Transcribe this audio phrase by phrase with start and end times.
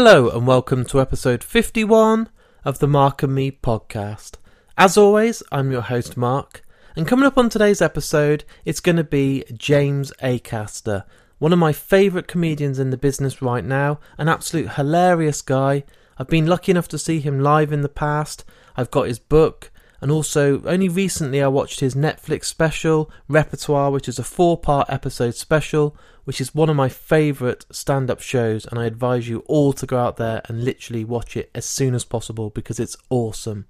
[0.00, 2.28] Hello and welcome to episode 51
[2.64, 4.36] of the Mark and Me podcast.
[4.76, 6.62] As always, I'm your host Mark,
[6.94, 11.02] and coming up on today's episode, it's going to be James Acaster,
[11.40, 15.82] one of my favourite comedians in the business right now, an absolute hilarious guy.
[16.16, 18.44] I've been lucky enough to see him live in the past.
[18.76, 24.08] I've got his book, and also only recently I watched his Netflix special, Repertoire, which
[24.08, 28.66] is a four part episode special, which is one of my favourite stand up shows,
[28.66, 31.94] and I advise you all to go out there and literally watch it as soon
[31.94, 33.66] as possible because it's awesome.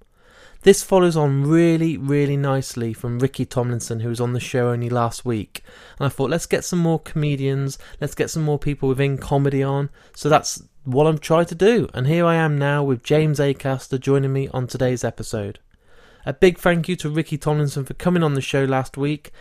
[0.63, 4.89] This follows on really, really nicely from Ricky Tomlinson, who was on the show only
[4.89, 5.63] last week.
[5.97, 9.63] And I thought, let's get some more comedians, let's get some more people within comedy
[9.63, 9.89] on.
[10.13, 11.87] So that's what I'm trying to do.
[11.93, 15.59] And here I am now with James Acaster joining me on today's episode.
[16.25, 19.31] A big thank you to Ricky Tomlinson for coming on the show last week.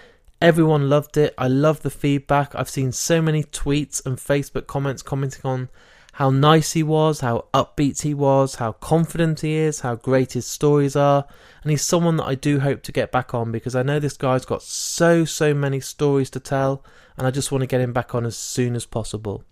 [0.41, 1.35] Everyone loved it.
[1.37, 2.55] I love the feedback.
[2.55, 5.69] I've seen so many tweets and Facebook comments commenting on
[6.13, 10.47] how nice he was, how upbeat he was, how confident he is, how great his
[10.47, 11.27] stories are.
[11.63, 14.17] And he's someone that I do hope to get back on because I know this
[14.17, 16.85] guy's got so, so many stories to tell,
[17.17, 19.43] and I just want to get him back on as soon as possible.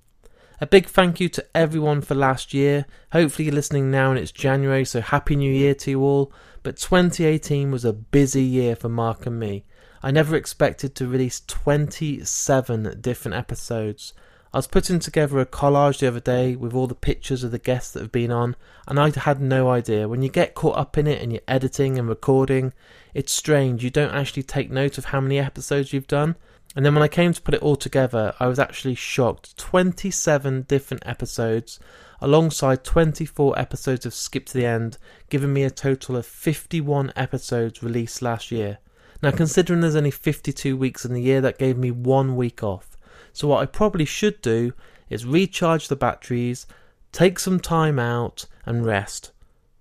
[0.58, 2.86] A big thank you to everyone for last year.
[3.12, 6.32] Hopefully, you're listening now and it's January, so Happy New Year to you all.
[6.62, 9.64] But 2018 was a busy year for Mark and me.
[10.02, 14.14] I never expected to release 27 different episodes.
[14.54, 17.58] I was putting together a collage the other day with all the pictures of the
[17.58, 18.56] guests that have been on,
[18.88, 20.08] and I had no idea.
[20.08, 22.72] When you get caught up in it and you're editing and recording,
[23.12, 23.84] it's strange.
[23.84, 26.36] You don't actually take note of how many episodes you've done.
[26.76, 29.56] And then when I came to put it all together, I was actually shocked.
[29.56, 31.80] 27 different episodes,
[32.20, 34.98] alongside 24 episodes of Skip to the End,
[35.30, 38.76] giving me a total of 51 episodes released last year.
[39.22, 42.98] Now, considering there's only 52 weeks in the year, that gave me one week off.
[43.32, 44.74] So, what I probably should do
[45.08, 46.66] is recharge the batteries,
[47.10, 49.32] take some time out, and rest.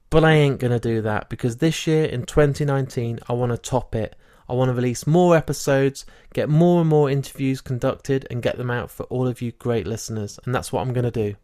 [0.09, 3.95] But I ain't to do that because this year in 2019, I want to top
[3.95, 4.15] it.
[4.47, 8.69] I want to release more episodes, get more and more interviews conducted, and get them
[8.69, 10.39] out for all of you great listeners.
[10.45, 11.35] And that's what I'm going to do.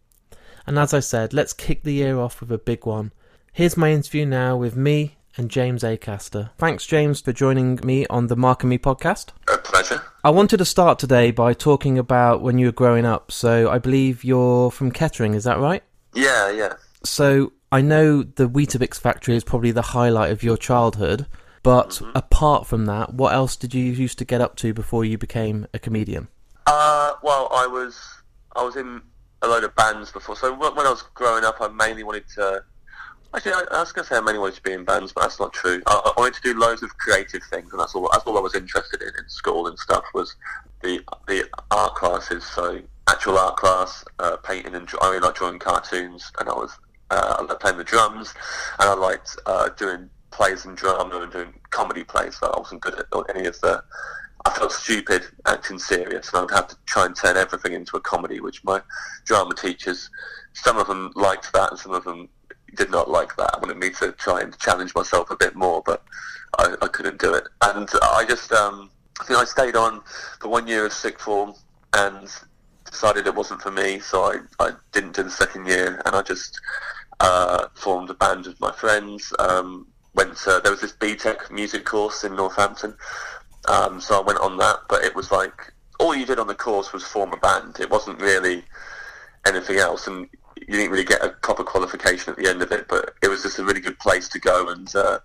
[0.68, 3.12] And as I said, let's kick the year off with a big one.
[3.54, 6.52] Here's my interview now with me and James Acaster.
[6.58, 9.30] Thanks, James, for joining me on the Mark and Me podcast.
[9.52, 10.02] A pleasure.
[10.24, 13.32] I wanted to start today by talking about when you were growing up.
[13.32, 15.84] So I believe you're from Kettering, is that right?
[16.14, 16.74] Yeah, yeah.
[17.04, 21.26] So I know the Weetabix factory is probably the highlight of your childhood,
[21.64, 22.12] but Mm-hmm.
[22.16, 25.68] apart from that, what else did you used to get up to before you became
[25.74, 26.28] a comedian?
[26.68, 28.00] Uh, well, I was
[28.56, 29.02] I was in
[29.42, 30.36] a load of bands before.
[30.36, 32.64] So when when I was growing up, I mainly wanted to.
[33.34, 35.22] Actually, I, I was going to say I mainly wanted to be in bands, but
[35.22, 35.82] that's not true.
[35.88, 38.10] I, I wanted to do loads of creative things, and that's all.
[38.12, 40.36] That's all I was interested in in school and stuff was
[40.82, 42.46] the the art classes.
[42.46, 46.78] So actual art class, uh, painting, and I really liked drawing cartoons, and I was
[47.10, 48.34] uh, I liked playing the drums,
[48.80, 52.38] and I liked uh, doing plays and drama and doing comedy plays.
[52.40, 53.84] So I wasn't good at any of the
[54.46, 57.98] I felt stupid acting serious, and I would have to try and turn everything into
[57.98, 58.82] a comedy, which my
[59.26, 60.10] drama teachers,
[60.54, 62.28] some of them liked that, and some of them
[62.76, 63.52] did not like that.
[63.54, 66.04] I wanted me to try and challenge myself a bit more, but
[66.58, 67.44] I, I couldn't do it.
[67.62, 68.90] And I just, um,
[69.20, 70.02] I think I stayed on
[70.40, 71.54] for one year of sixth form
[71.94, 72.28] and
[72.86, 76.24] decided it wasn't for me, so I, I didn't do the second year, and I
[76.24, 76.60] just
[77.20, 79.32] uh, formed a band with my friends.
[79.38, 82.96] Um, went to, there was this BTEC music course in Northampton,
[83.68, 86.56] um, so I went on that, but it was like all you did on the
[86.56, 87.80] course was form a band.
[87.80, 88.64] It wasn't really
[89.46, 92.88] anything else, and you didn't really get a proper qualification at the end of it.
[92.88, 95.20] But it was just a really good place to go and uh,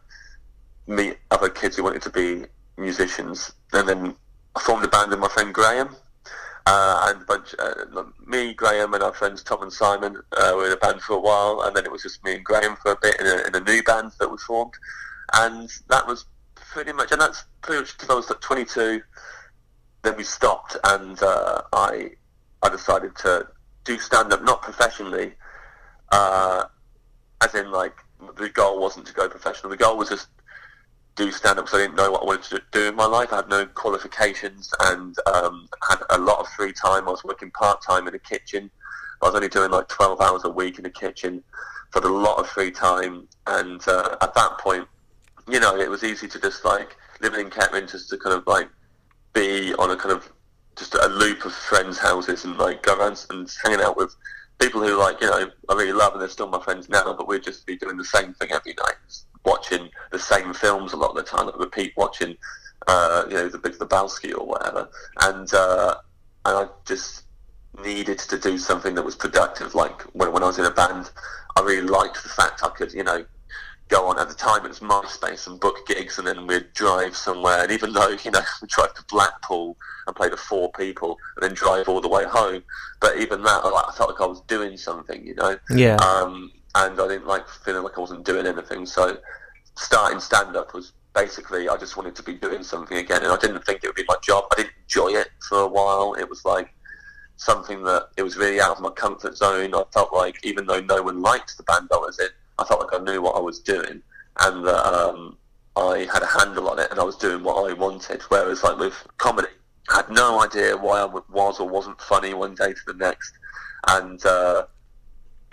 [0.87, 2.45] meet other kids who wanted to be
[2.77, 3.53] musicians.
[3.73, 4.15] And then
[4.55, 5.97] I formed a band with my friend Graham.
[6.69, 10.67] Uh, and a bunch, uh, me, Graham, and our friends Tom and Simon uh, were
[10.67, 12.91] in a band for a while, and then it was just me and Graham for
[12.91, 14.75] a bit in a, in a new band that we formed,
[15.35, 16.25] and that was
[16.57, 19.01] pretty much, and that's pretty much until I was like 22.
[20.03, 22.11] Then we stopped, and uh, I
[22.63, 23.47] I decided to
[23.85, 25.35] do stand up, not professionally,
[26.11, 26.65] uh,
[27.45, 27.95] as in like
[28.37, 29.71] the goal wasn't to go professional.
[29.71, 30.27] The goal was just
[31.17, 33.33] do stand up because I didn't know what I wanted to do in my life.
[33.33, 37.09] I had no qualifications and um, had a lot of free time.
[37.09, 38.71] I was working part time in a kitchen.
[39.23, 41.43] I was only doing like 12 hours a week in the kitchen.
[41.95, 43.27] Had a lot of free time.
[43.47, 44.87] And uh, at that point,
[45.49, 48.47] you know, it was easy to just like living in Kettering just to kind of
[48.47, 48.69] like
[49.33, 50.31] be on a kind of
[50.77, 54.15] just a loop of friends' houses and like go around and hanging out with
[54.59, 57.29] people who like, you know, I really love and they're still my friends now, but
[57.29, 58.95] we'd just be doing the same thing every night,
[59.47, 62.37] watching the same films a lot of the time, like repeat watching,
[62.87, 64.89] uh, you know, the Big Lebowski or whatever.
[65.23, 65.97] And, uh,
[66.45, 67.23] and I just
[67.83, 69.75] needed to do something that was productive.
[69.75, 71.11] Like when, when I was in a band,
[71.57, 73.25] I really liked the fact I could, you know,
[73.89, 77.17] go on at the time it was MySpace and book gigs and then we'd drive
[77.17, 77.63] somewhere.
[77.63, 79.77] And even though you know we drive to Blackpool
[80.07, 82.63] and play to four people and then drive all the way home.
[83.01, 85.57] But even that I felt like I was doing something you know?
[85.71, 85.97] Yeah.
[85.97, 88.85] Um, and I didn't like feeling like I wasn't doing anything.
[88.85, 89.19] So
[89.77, 93.37] starting stand up was basically I just wanted to be doing something again and I
[93.37, 94.45] didn't think it would be my job.
[94.53, 96.15] I didn't enjoy it for a while.
[96.15, 96.75] It was like
[97.37, 99.75] something that it was really out of my comfort zone.
[99.75, 102.29] I felt like even though no one liked the band I was in
[102.59, 104.03] I felt like I knew what I was doing
[104.41, 105.39] and that um,
[105.77, 108.21] I had a handle on it and I was doing what I wanted.
[108.29, 109.49] Whereas like with comedy,
[109.89, 113.33] I had no idea why I was or wasn't funny one day to the next,
[113.89, 114.67] and uh,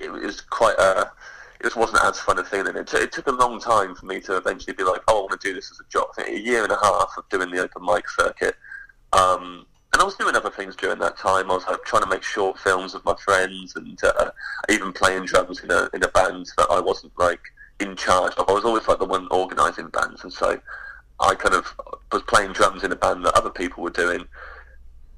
[0.05, 1.11] it, was quite a.
[1.59, 3.95] It just wasn't as fun a thing, and it, t- it took a long time
[3.95, 6.07] for me to eventually be like, "Oh, I want to do this as a job."
[6.17, 8.55] A year and a half of doing the open mic circuit,
[9.13, 11.51] um, and I was doing other things during that time.
[11.51, 14.31] I was like, trying to make short films with my friends, and uh,
[14.69, 17.41] even playing drums in a in a band that I wasn't like
[17.79, 18.49] in charge of.
[18.49, 20.59] I was always like the one organising bands, and so
[21.19, 21.73] I kind of
[22.11, 24.25] was playing drums in a band that other people were doing,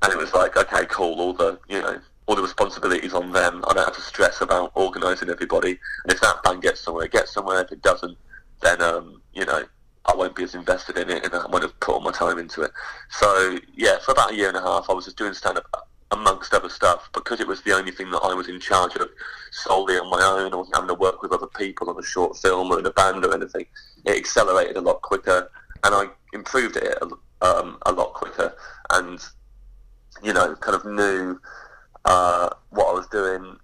[0.01, 1.19] and it was like, okay, cool.
[1.19, 3.63] All the you know all the responsibilities on them.
[3.67, 5.79] I don't have to stress about organising everybody.
[6.03, 7.61] And if that band gets somewhere, it gets somewhere.
[7.61, 8.17] If it doesn't,
[8.61, 9.63] then um, you know
[10.05, 12.37] I won't be as invested in it and I won't have put all my time
[12.37, 12.71] into it.
[13.09, 15.89] So yeah, for about a year and a half, I was just doing stand up
[16.11, 19.09] amongst other stuff because it was the only thing that I was in charge of
[19.51, 20.53] solely on my own.
[20.53, 22.91] I wasn't having to work with other people on a short film or in a
[22.91, 23.65] band or anything.
[24.05, 25.49] It accelerated a lot quicker
[25.83, 26.97] and I improved it
[27.41, 28.55] um, a lot quicker
[28.91, 29.19] and
[30.23, 31.39] you know kind of knew
[32.05, 33.57] uh, what I was doing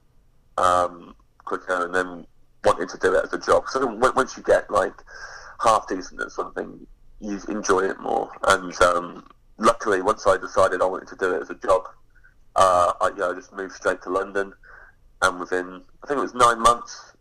[0.57, 1.15] um,
[1.45, 2.25] quicker and then
[2.63, 3.65] wanted to do it as a job.
[3.69, 3.85] So
[4.15, 4.93] once you get like
[5.63, 6.85] half decent at something,
[7.19, 8.31] you enjoy it more.
[8.47, 11.87] And um, luckily, once I decided I wanted to do it as a job,
[12.55, 14.53] uh, I, you know, I just moved straight to London.
[15.21, 17.13] And within, I think it was nine months,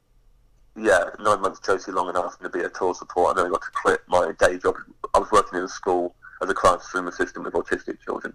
[0.75, 3.37] yeah, nine months, Josie Long enough to be a tour support.
[3.37, 4.77] I then got to quit my day job.
[5.15, 8.33] I was working in a school as a classroom assistant with autistic children,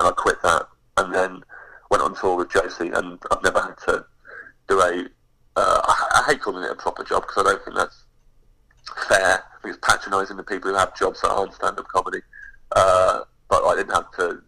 [0.00, 0.66] and I quit that,
[0.96, 1.42] and then
[1.94, 2.88] went on tour with Josie.
[2.88, 4.04] And I've never had to
[4.68, 5.06] do a.
[5.56, 8.04] Uh, I, I hate calling it a proper job because I don't think that's
[9.08, 9.44] fair.
[9.44, 12.18] I think it's patronising the people who have jobs that aren't stand-up comedy.
[12.72, 14.42] Uh, but I didn't have to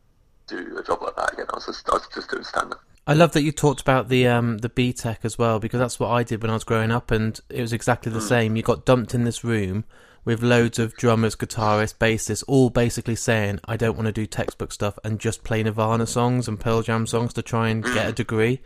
[0.49, 1.47] do a job like that again.
[1.51, 2.81] I was just, I was just doing stand-up.
[3.07, 6.11] I love that you talked about the um, the BTEC as well because that's what
[6.11, 8.29] I did when I was growing up, and it was exactly the mm.
[8.29, 8.57] same.
[8.57, 9.85] You got dumped in this room
[10.27, 14.73] with loads of drummers, guitarists, bassists, all basically saying, "I don't want to do textbook
[14.73, 18.13] stuff and just play Nirvana songs and Pearl Jam songs to try and get a
[18.13, 18.17] mm.
[18.17, 18.61] degree."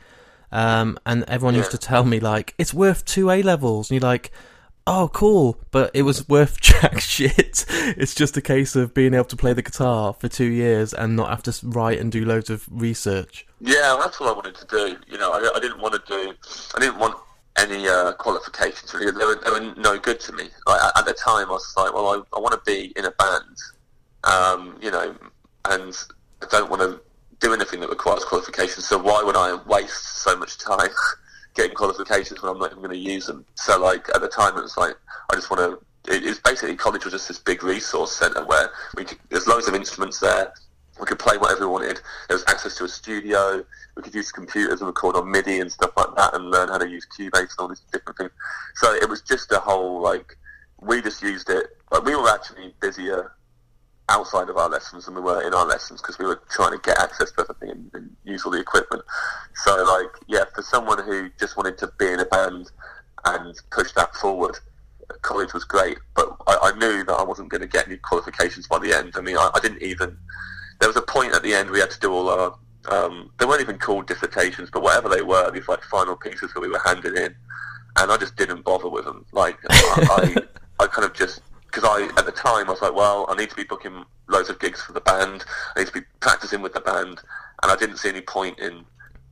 [0.50, 4.10] Um, and everyone used to tell me like, "It's worth two A levels," and you're
[4.10, 4.32] like,
[4.86, 7.64] oh, cool, but it was worth jack shit.
[7.68, 11.14] It's just a case of being able to play the guitar for two years and
[11.14, 13.46] not have to write and do loads of research.
[13.60, 14.96] Yeah, that's what I wanted to do.
[15.08, 16.34] You know, I, I didn't want to do,
[16.74, 17.16] I didn't want
[17.56, 19.12] any uh, qualifications really.
[19.12, 20.44] They were, they were no good to me.
[20.66, 23.10] Like, at the time, I was like, well, I, I want to be in a
[23.12, 23.56] band,
[24.24, 25.14] um, you know,
[25.68, 25.96] and
[26.42, 27.00] I don't want to
[27.40, 28.86] do anything that requires qualifications.
[28.86, 30.88] So why would I waste so much time
[31.54, 33.44] getting qualifications when I'm not even going to use them.
[33.54, 34.94] So like at the time it was like
[35.30, 36.12] I just want to.
[36.12, 39.68] It, it's basically college was just this big resource centre where we could, there's loads
[39.68, 40.52] of instruments there.
[41.00, 42.00] We could play whatever we wanted.
[42.28, 43.64] There was access to a studio.
[43.96, 46.78] We could use computers and record on MIDI and stuff like that, and learn how
[46.78, 48.30] to use Cubase and all these different things.
[48.76, 50.36] So it was just a whole like
[50.80, 51.66] we just used it.
[51.90, 53.32] Like we were actually busier
[54.10, 56.78] outside of our lessons than we were in our lessons because we were trying to
[56.82, 59.02] get access to everything and, and, use all the equipment.
[59.54, 62.70] So, like, yeah, for someone who just wanted to be in a band
[63.24, 64.58] and push that forward,
[65.22, 65.98] college was great.
[66.14, 69.12] But I, I knew that I wasn't going to get any qualifications by the end.
[69.16, 70.16] I mean, I, I, didn't even.
[70.80, 72.58] There was a point at the end we had to do all our.
[72.88, 76.60] Um, they weren't even called dissertations, but whatever they were, these like final pieces that
[76.60, 77.34] we were handed in,
[77.98, 79.26] and I just didn't bother with them.
[79.32, 80.34] Like, I,
[80.80, 83.36] I, I kind of just because I at the time I was like, well, I
[83.36, 85.44] need to be booking loads of gigs for the band.
[85.76, 87.20] I need to be practicing with the band,
[87.62, 88.84] and I didn't see any point in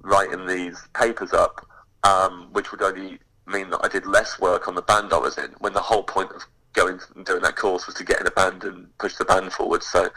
[0.03, 1.67] writing these papers up,
[2.05, 5.39] um, which would only mean that I did less work on the band I was
[5.39, 5.51] in.
[5.59, 6.43] When the whole point of
[6.75, 9.53] going and doing that course was to get in a band and push the band
[9.53, 9.83] forward.
[9.83, 10.09] So,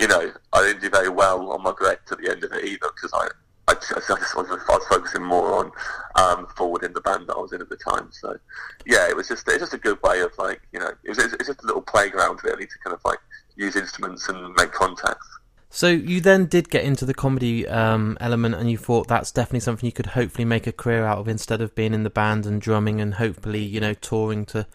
[0.00, 2.64] you know, I didn't do very well on my grades at the end of it
[2.64, 3.28] either because I
[3.68, 5.70] I, I just was, I was focusing more on
[6.14, 8.08] um, forwarding the band that I was in at the time.
[8.10, 8.38] So
[8.86, 11.18] yeah, it was just it's just a good way of like you know it was,
[11.18, 13.18] it's just a little playground really to kind of like
[13.56, 15.26] use instruments and make contacts.
[15.70, 19.60] So you then did get into the comedy um, element, and you thought that's definitely
[19.60, 22.46] something you could hopefully make a career out of instead of being in the band
[22.46, 24.66] and drumming and hopefully you know touring to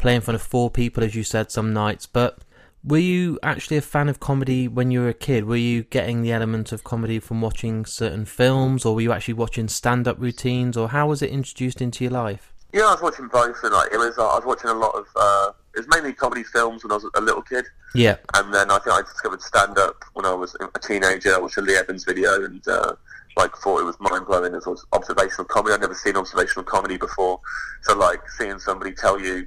[0.00, 2.06] play in front of four people, as you said, some nights.
[2.06, 2.38] But
[2.82, 5.44] Were you actually a fan of comedy when you were a kid?
[5.44, 9.34] Were you getting the element of comedy from watching certain films, or were you actually
[9.34, 12.52] watching stand-up routines, or how was it introduced into your life?
[12.72, 14.16] Yeah, I was watching both, and like it was.
[14.16, 15.04] Uh, I was watching a lot of.
[15.14, 18.70] Uh, it was mainly comedy films when I was a little kid, Yeah, and then
[18.70, 21.34] I think I discovered stand-up when I was a teenager.
[21.34, 22.94] I watched a Lee Evans video and uh,
[23.36, 24.54] like thought it was mind blowing.
[24.54, 25.74] It was observational comedy.
[25.74, 27.40] I'd never seen observational comedy before,
[27.82, 29.46] so like seeing somebody tell you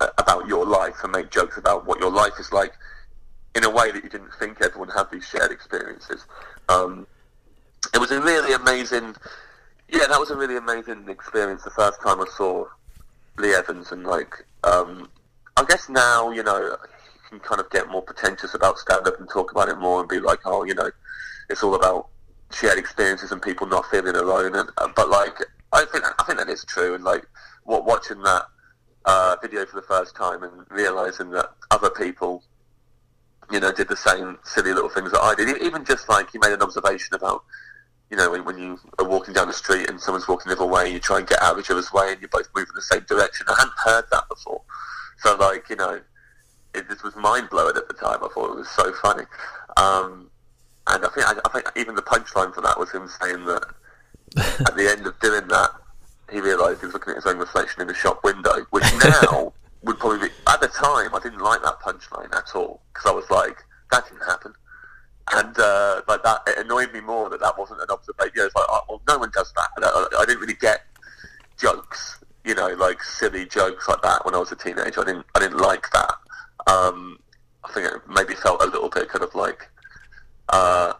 [0.00, 2.72] about your life and make jokes about what your life is like
[3.54, 6.24] in a way that you didn't think everyone had these shared experiences.
[6.68, 7.06] Um,
[7.94, 9.16] it was a really amazing.
[9.88, 11.64] Yeah, that was a really amazing experience.
[11.64, 12.66] The first time I saw
[13.38, 15.08] Lee Evans, and like, um,
[15.56, 16.76] I guess now you know you
[17.28, 20.08] can kind of get more pretentious about stand up and talk about it more and
[20.08, 20.90] be like, oh, you know,
[21.48, 22.08] it's all about
[22.52, 24.54] shared experiences and people not feeling alone.
[24.54, 25.38] And uh, but like,
[25.72, 26.94] I think I think that is true.
[26.94, 27.24] And like,
[27.64, 28.44] what watching that
[29.10, 32.44] uh, video for the first time and realizing that other people
[33.50, 35.60] you know, did the same silly little things that I did.
[35.62, 37.42] Even just like you made an observation about,
[38.08, 40.66] you know, when, when you are walking down the street and someone's walking the other
[40.66, 42.74] way, you try and get out of each other's way and you both move in
[42.76, 43.46] the same direction.
[43.48, 44.62] I hadn't heard that before.
[45.18, 46.00] So like, you know,
[46.74, 48.22] it just was mind blowing at the time.
[48.22, 49.24] I thought it was so funny.
[49.76, 50.30] Um,
[50.86, 53.64] and I think I, I think even the punchline for that was him saying that
[54.68, 55.70] at the end of doing that,
[56.30, 59.52] he realised he was looking at his own reflection in the shop window, which now
[59.82, 60.34] would probably be.
[60.46, 63.56] At the time, I didn't like that punchline at all because I was like,
[63.90, 64.54] that didn't happen,
[65.32, 68.32] and uh, like that it annoyed me more that that wasn't an observation.
[68.34, 69.68] You know, it's like, oh, well, no one does that.
[69.76, 70.82] And I, I didn't really get
[71.58, 75.00] jokes, you know, like silly jokes like that when I was a teenager.
[75.00, 76.14] I didn't, I didn't like that.
[76.66, 77.18] Um,
[77.64, 79.68] I think it maybe felt a little bit kind of like.
[80.48, 80.94] Uh,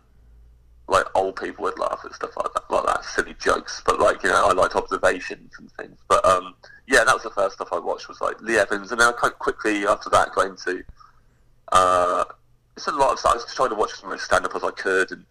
[0.91, 3.83] like old people would laugh at stuff like that, like that silly jokes.
[3.87, 5.99] But like you know, I liked observations and things.
[6.09, 6.55] But um,
[6.89, 9.13] yeah, that was the first stuff I watched was like Lee Evans, and then I
[9.13, 10.83] quite quickly after that got into
[11.73, 12.25] uh,
[12.77, 13.33] it's a lot of stuff.
[13.33, 15.25] I was trying to watch as much stand up as I could, and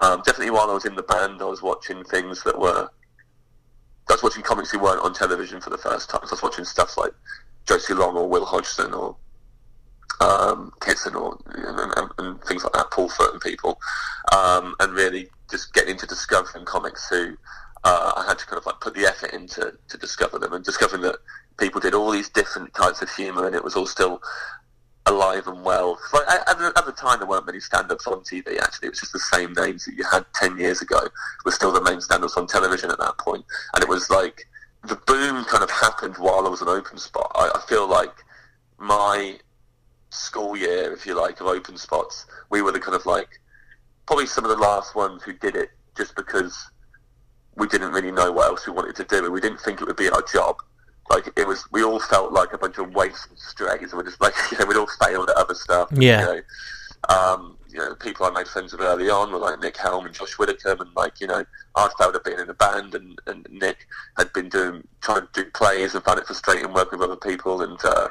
[0.00, 2.88] um, definitely while I was in the band, I was watching things that were.
[4.08, 6.22] I was watching comics who weren't on television for the first time.
[6.24, 7.12] So I was watching stuff like
[7.66, 9.16] Josie Long or Will Hodgson or
[10.20, 13.78] um, Kitson or and, and, and things like that, Paul Foot and people,
[14.36, 17.36] um, and really just getting into discovering comics who
[17.84, 20.64] uh, I had to kind of like put the effort into to discover them and
[20.64, 21.16] discovering that
[21.58, 24.20] people did all these different types of humour and it was all still
[25.06, 25.98] alive and well.
[26.12, 28.58] Like, at, the, at the time, there weren't many stand-ups on TV.
[28.60, 31.00] Actually, it was just the same names that you had ten years ago
[31.44, 33.28] were still the main stand-ups on television at that point.
[33.28, 34.46] point, and it was like
[34.84, 37.30] the boom kind of happened while I was an open spot.
[37.34, 38.14] I, I feel like
[38.78, 39.38] my
[40.10, 43.40] school year, if you like, of open spots, we were the kind of like
[44.06, 46.70] probably some of the last ones who did it just because
[47.56, 49.86] we didn't really know what else we wanted to do and we didn't think it
[49.86, 50.56] would be our job.
[51.10, 54.20] Like it was, we all felt like a bunch of wasted strays and we're just
[54.20, 55.88] like, you know, we'd all failed at other stuff.
[55.92, 56.20] Yeah.
[56.20, 56.40] You know,
[57.14, 60.14] um, you know, people I made friends with early on were like Nick Helm and
[60.14, 63.46] Josh Widdicombe and like, you know, I'd failed at being in a band and, and
[63.50, 63.86] Nick
[64.16, 67.62] had been doing, trying to do plays and found it frustrating working with other people
[67.62, 68.08] and, uh,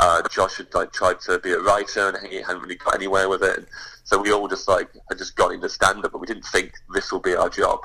[0.00, 3.28] uh, Josh had like tried to be a writer and he hadn't really got anywhere
[3.28, 3.66] with it.
[4.04, 6.72] So we all just like had just got into stand up, but we didn't think
[6.94, 7.80] this will be our job.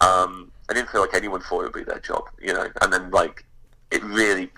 [0.00, 2.66] Um, I didn't feel like anyone thought it would be their job, you know.
[2.80, 3.44] And then like
[3.90, 4.48] it really,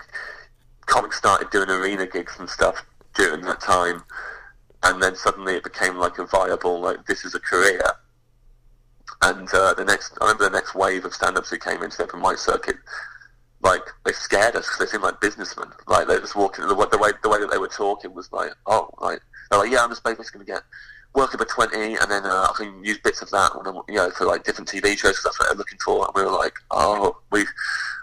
[0.85, 4.03] comics started doing arena gigs and stuff during that time,
[4.83, 7.83] and then suddenly it became like a viable like this is a career.
[9.21, 12.03] And uh, the next, I remember the next wave of stand-ups who came into the
[12.03, 12.75] open mic circuit
[13.63, 15.69] like they scared us because they seemed like businessmen.
[15.87, 18.31] Like they were just walking the, the way the way that they were talking was
[18.31, 20.63] like, oh, like they're like, yeah, I'm just basically going to get
[21.15, 23.81] work up at twenty, and then uh, I can use bits of that, when I'm,
[23.87, 26.05] you know, for like different TV shows because that's what they're looking for.
[26.05, 27.45] And we were like, oh, we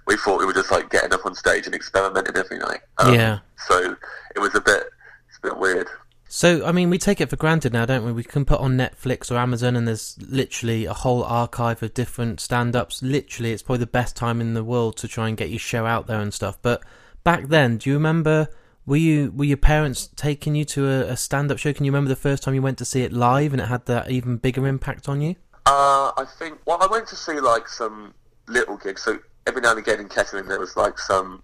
[0.06, 2.80] we thought we were just like getting up on stage and experimenting every night.
[2.98, 3.38] Um, Yeah.
[3.68, 3.96] So
[4.34, 4.84] it was a bit,
[5.28, 5.88] it's a bit weird.
[6.32, 8.12] So, I mean, we take it for granted now, don't we?
[8.12, 12.38] We can put on Netflix or Amazon, and there's literally a whole archive of different
[12.38, 13.02] stand ups.
[13.02, 15.86] Literally, it's probably the best time in the world to try and get your show
[15.86, 16.56] out there and stuff.
[16.62, 16.84] But
[17.24, 18.48] back then, do you remember?
[18.86, 21.72] Were you were your parents taking you to a, a stand up show?
[21.72, 23.86] Can you remember the first time you went to see it live and it had
[23.86, 25.34] that even bigger impact on you?
[25.66, 26.60] Uh, I think.
[26.64, 28.14] Well, I went to see like some
[28.46, 29.02] little gigs.
[29.02, 29.18] So
[29.48, 31.42] every now and again in Kettering, there was like some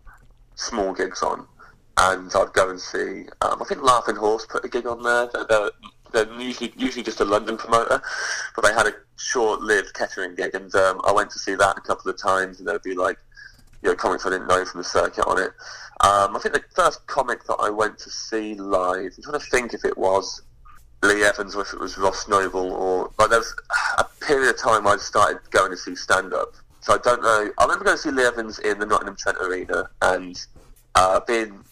[0.54, 1.46] small gigs on,
[1.98, 3.26] and I'd go and see.
[3.40, 5.28] Um, I think Laughing Horse put a gig on there.
[5.48, 5.70] They're,
[6.12, 8.00] they're, usually usually just a London promoter,
[8.54, 11.80] but they had a short-lived Kettering gig, and um, I went to see that a
[11.80, 13.18] couple of times, and there'd be like
[13.82, 15.50] you know comics I didn't know from the circuit on it.
[16.00, 19.12] Um, I think the first comic that I went to see live.
[19.16, 20.42] I'm trying to think if it was
[21.02, 23.54] Lee Evans or if it was Ross Noble or there was
[23.98, 26.54] a period of time I started going to see stand up.
[26.80, 27.50] So I don't know.
[27.58, 30.38] I remember going to see Lee Evans in the Nottingham Trent Arena and
[30.94, 31.64] uh, being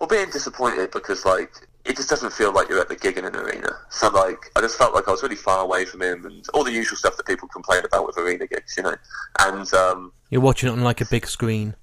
[0.00, 1.50] well being disappointed because like
[1.84, 3.68] it just doesn't feel like you're at the gig in an arena.
[3.90, 6.64] So like, I just felt like I was really far away from him and all
[6.64, 8.96] the usual stuff that people complain about with arena gigs, you know.
[9.40, 11.74] And um, You're watching it on like a big screen.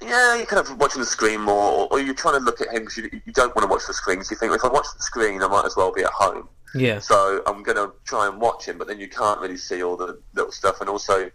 [0.00, 2.82] yeah, you're kind of watching the screen more, or, you're trying to look at him
[2.82, 4.22] because you, you don't want to watch the screen.
[4.22, 6.48] So you think, if I watch the screen, I might as well be at home.
[6.74, 7.00] Yeah.
[7.00, 9.96] So I'm going to try and watch him, but then you can't really see all
[9.96, 11.30] the little stuff, and also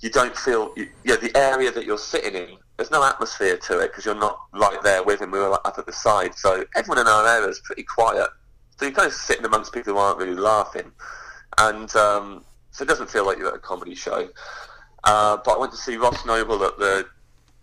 [0.00, 3.80] you don't feel, you, yeah, the area that you're sitting in, there's no atmosphere to
[3.80, 5.32] it because you're not right there with him.
[5.32, 8.30] We were up at the side, so everyone in our area is pretty quiet.
[8.78, 10.92] So you're kind of sitting amongst people who aren't really laughing,
[11.58, 14.28] and um, so it doesn't feel like you're at a comedy show.
[15.02, 17.04] Uh, but I went to see Ross Noble at the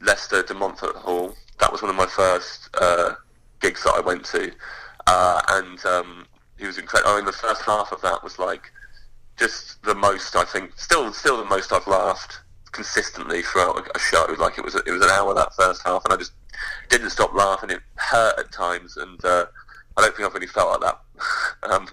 [0.01, 1.34] Leicester de Montfort Hall.
[1.60, 3.13] That was one of my first uh,
[3.62, 4.51] gigs that I went to,
[5.07, 6.27] uh, and um,
[6.60, 7.13] he was incredible.
[7.13, 8.69] I mean, the first half of that was like
[9.38, 10.36] just the most.
[10.36, 12.41] I think still, still the most I've laughed
[12.75, 14.27] consistently throughout a, show.
[14.38, 16.34] Like it was, a, it was an hour that first half, and I just
[16.89, 17.70] didn't stop laughing.
[17.70, 19.46] It hurt at times, and uh,
[19.98, 21.00] I don't think I've really felt like that
[21.72, 21.88] um,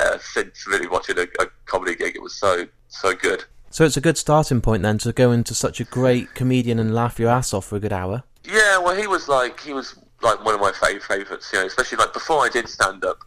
[0.00, 2.16] uh, since really watching a, a comedy gig.
[2.16, 3.44] It was so so good.
[3.70, 6.92] So it's a good starting point then to go into such a great comedian and
[6.92, 8.24] laugh your ass off for a good hour.
[8.44, 11.50] Yeah, well, he was like he was like one of my fav- favorites.
[11.52, 13.18] You know, especially like before I did stand up,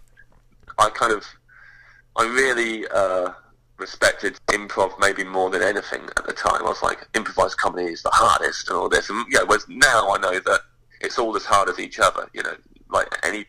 [0.77, 1.25] I kind of
[2.17, 3.31] I really uh,
[3.77, 6.61] respected improv maybe more than anything at the time.
[6.61, 10.09] I was like, improvised comedy is the hardest and all this, and yeah, whereas now
[10.11, 10.61] I know that
[11.01, 12.29] it's all as hard as each other.
[12.33, 12.55] You know,
[12.89, 13.45] like any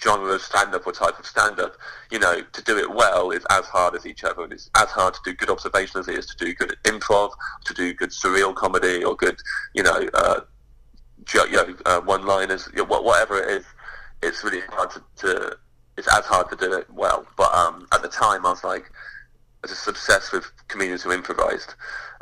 [0.00, 1.76] genre of stand-up or type of stand-up,
[2.10, 4.88] you know, to do it well is as hard as each other, and it's as
[4.88, 7.32] hard to do good observation as it is to do good improv,
[7.64, 9.38] to do good surreal comedy or good,
[9.74, 10.40] you know, uh,
[11.24, 13.64] ju- you know, uh, one-liners, you know, whatever it is.
[14.22, 15.56] It's really hard to, to,
[15.96, 17.26] it's as hard to do it well.
[17.36, 18.90] But um, at the time, I was like,
[19.66, 21.74] just obsessed with comedians who improvised,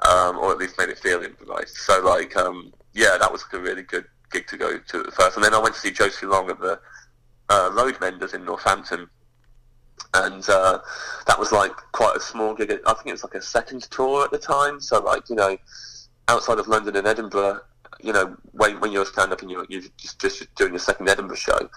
[0.09, 1.77] um, or at least made it feel improvised.
[1.77, 5.37] So like, um, yeah, that was a really good gig to go to at first.
[5.37, 6.81] And then I went to see Josie Long at the
[7.48, 9.09] uh, Roadmenders in Northampton,
[10.14, 10.79] and uh,
[11.27, 12.70] that was like quite a small gig.
[12.87, 14.81] I think it was like a second tour at the time.
[14.81, 15.57] So like, you know,
[16.29, 17.61] outside of London and Edinburgh,
[18.01, 21.09] you know, when when you're stand up and you're, you're just just doing your second
[21.09, 21.68] Edinburgh show,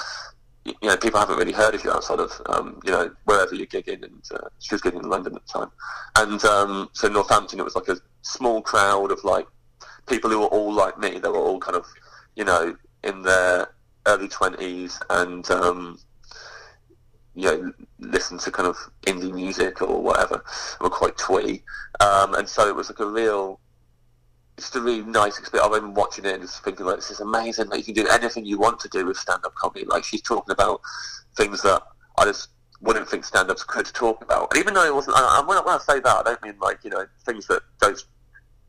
[0.66, 3.68] you, know, people haven't really heard of you outside of um, you know wherever you're
[3.68, 4.04] gigging.
[4.04, 5.72] And uh, she was gigging in London at the time,
[6.18, 9.48] and um, so Northampton, it was like a small crowd of like
[10.08, 11.20] people who were all like me.
[11.20, 11.86] They were all kind of,
[12.36, 13.74] you know, in their
[14.06, 16.00] early twenties and um,
[17.36, 20.44] you know, listen to kind of indie music or whatever.
[20.80, 21.64] Were quite twee,
[22.00, 23.60] um, and so it was like a real,
[24.62, 25.68] just a really nice experience.
[25.68, 27.70] I remember watching it and just thinking like, this is amazing.
[27.70, 29.86] Like you can do anything you want to do with stand-up comedy.
[29.86, 30.82] Like she's talking about
[31.38, 31.82] things that
[32.18, 32.50] I just
[32.82, 34.52] wouldn't think stand-ups could talk about.
[34.52, 36.56] And even though it wasn't, I, when, I, when I say that, I don't mean
[36.60, 38.02] like you know things that don't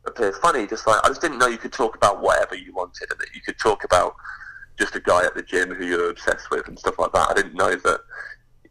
[0.05, 0.67] appear funny.
[0.67, 3.33] Just like I just didn't know you could talk about whatever you wanted, and that
[3.33, 4.15] you could talk about
[4.77, 7.29] just a guy at the gym who you're obsessed with and stuff like that.
[7.29, 8.01] I didn't know that.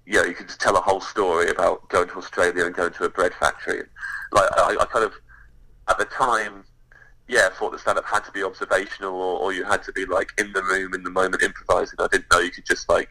[0.04, 2.92] You know, you could just tell a whole story about going to Australia and going
[2.94, 3.84] to a bread factory.
[4.32, 5.12] Like I, I kind of,
[5.88, 6.64] at the time,
[7.32, 10.04] yeah, I thought that stand-up had to be observational, or, or you had to be
[10.04, 11.98] like in the room in the moment improvising.
[11.98, 13.08] I didn't know you could just like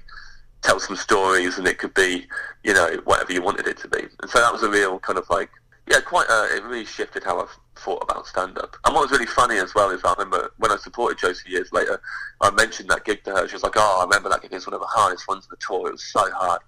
[0.62, 2.28] tell some stories and it could be,
[2.64, 4.02] you know, whatever you wanted it to be.
[4.22, 5.50] And so that was a real kind of like,
[5.90, 6.28] yeah, quite.
[6.30, 8.78] Uh, it really shifted how I've thought about stand-up.
[8.86, 11.74] And what was really funny as well is I remember when I supported Josie years
[11.74, 12.00] later,
[12.42, 13.48] I mentioned that gig to her.
[13.48, 14.52] She was like, "Oh, I remember that gig.
[14.52, 15.88] It was one of the hardest ones of the tour.
[15.88, 16.62] It was so hard."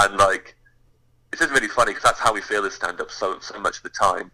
[0.00, 0.56] And like,
[1.30, 3.12] it's just really funny because that's how we feel as stand-up.
[3.12, 4.32] So so much of the time,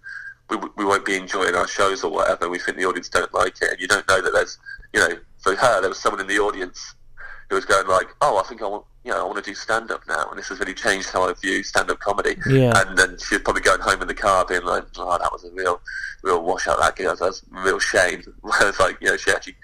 [0.50, 2.48] we we won't be enjoying our shows or whatever.
[2.48, 4.58] We think the audience don't like it, and you don't know that there's,
[4.92, 6.94] you know, for her there was someone in the audience
[7.48, 9.54] who was going like, "Oh, I think I want." You know, I want to do
[9.54, 12.36] stand up now, and this has really changed how I view stand up comedy.
[12.48, 12.72] Yeah.
[12.76, 15.44] And then she was probably going home in the car, being like, "Oh, that was
[15.44, 15.80] a real,
[16.22, 16.78] real washout.
[16.78, 19.56] That gig, that was a real shame." Whereas, like, you know, she actually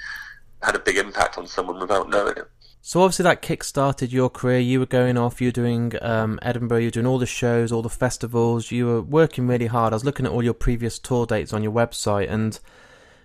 [0.63, 2.51] had a big impact on someone without knowing it.
[2.89, 4.61] So obviously that kick-started your career.
[4.61, 5.43] You were going off.
[5.43, 6.79] You were doing um, Edinburgh.
[6.79, 8.71] You were doing all the shows, all the festivals.
[8.71, 9.93] You were working really hard.
[9.93, 12.59] I was looking at all your previous tour dates on your website, and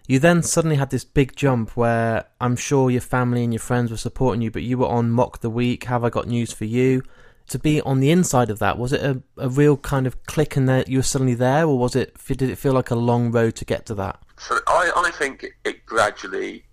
[0.06, 3.90] you then suddenly had this big jump where I'm sure your family and your friends
[3.90, 5.86] were supporting you, but you were on Mock the Week.
[5.86, 7.02] Have I got news for you?
[7.48, 10.58] To be on the inside of that, was it a, a real kind of click
[10.58, 12.18] and that you were suddenly there, or was it?
[12.28, 14.22] Did it feel like a long road to get to that?
[14.40, 16.66] So I, I think it gradually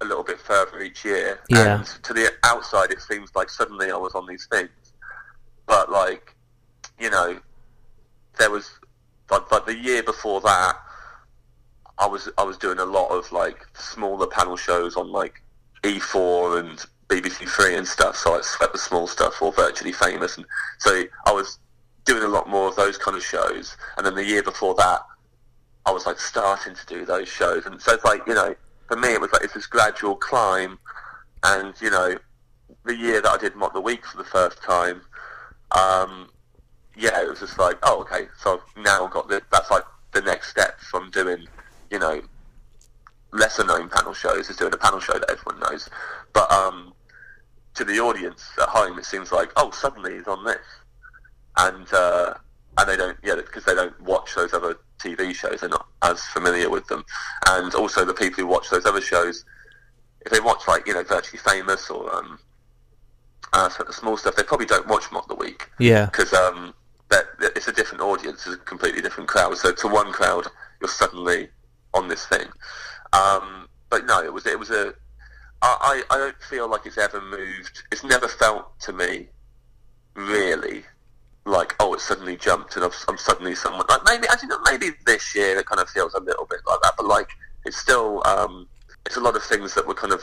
[0.00, 1.40] a little bit further each year.
[1.48, 1.78] Yeah.
[1.78, 4.70] And to the outside, it seems like suddenly I was on these things.
[5.66, 6.34] But like,
[6.98, 7.38] you know,
[8.38, 8.70] there was
[9.30, 10.76] like, like the year before that,
[11.98, 15.42] I was I was doing a lot of like smaller panel shows on like
[15.82, 18.16] E4 and BBC Three and stuff.
[18.16, 20.46] So I Sweat the Small Stuff or Virtually Famous, and
[20.78, 21.58] so I was
[22.06, 23.76] doing a lot more of those kind of shows.
[23.96, 25.02] And then the year before that,
[25.84, 28.54] I was like starting to do those shows, and so it's like you know,
[28.90, 30.78] for me it was like it's this gradual climb,
[31.44, 32.18] and you know,
[32.84, 35.02] the year that I did Mock the Week for the first time,
[35.70, 36.28] um,
[36.96, 40.22] yeah, it was just like, oh, okay, so I've now got the, that's like the
[40.22, 41.46] next step from doing,
[41.90, 42.20] you know,
[43.32, 45.88] lesser known panel shows is doing a panel show that everyone knows.
[46.32, 46.92] But um,
[47.74, 50.66] to the audience at home, it seems like, oh, suddenly he's on this,
[51.58, 52.34] and uh,
[52.80, 56.22] and they don't, yeah, because they don't watch those other TV shows, they're not as
[56.28, 57.04] familiar with them,
[57.48, 59.44] and also the people who watch those other shows,
[60.24, 62.38] if they watch like you know Virtually Famous or um,
[63.52, 65.68] uh, Sweat the Small Stuff, they probably don't watch Mock the Week.
[65.78, 66.06] Yeah.
[66.06, 66.74] Because um,
[67.10, 69.56] that it's a different audience, it's a completely different crowd.
[69.58, 70.46] So to one crowd,
[70.80, 71.48] you're suddenly
[71.94, 72.46] on this thing.
[73.12, 74.94] Um, but no, it was it was a.
[75.62, 77.82] I, I don't feel like it's ever moved.
[77.92, 79.28] It's never felt to me,
[80.14, 80.84] really,
[81.46, 83.86] like oh, it suddenly jumped and I'm, suddenly someone.
[83.88, 86.80] Like maybe I think maybe this year it kind of feels a little bit like
[86.82, 87.28] that, but like
[87.64, 88.68] it's still um,
[89.06, 90.22] it's a lot of things that were kind of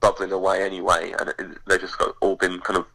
[0.00, 2.86] bubbling away anyway, and it, they just got all been kind of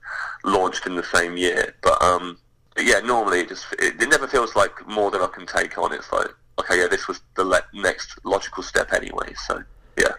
[0.44, 1.76] launched in the same year.
[1.82, 2.38] But um,
[2.78, 5.94] yeah, normally it just it, it never feels like more than I can take on.
[5.94, 6.30] It's like
[6.60, 9.34] okay, yeah, this was the le- next logical step anyway.
[9.48, 9.64] So
[9.98, 10.14] yeah.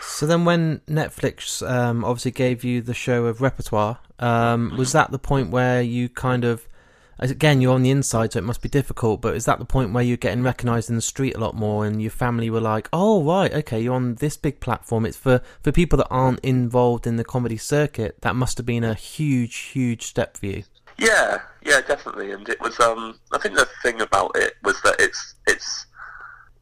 [0.00, 5.10] So then, when Netflix um, obviously gave you the show of repertoire, um, was that
[5.10, 6.68] the point where you kind of,
[7.18, 9.20] again, you're on the inside, so it must be difficult.
[9.20, 11.86] But is that the point where you're getting recognised in the street a lot more,
[11.86, 15.40] and your family were like, "Oh, right, okay, you're on this big platform." It's for
[15.62, 18.16] for people that aren't involved in the comedy circuit.
[18.22, 20.64] That must have been a huge, huge step for you.
[20.96, 22.32] Yeah, yeah, definitely.
[22.32, 22.78] And it was.
[22.80, 25.86] Um, I think the thing about it was that it's it's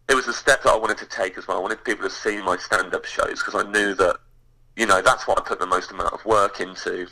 [0.09, 1.59] it was a step that I wanted to take as well.
[1.59, 4.17] I wanted people to see my stand-up shows because I knew that
[4.77, 7.07] you know that's what I put the most amount of work into,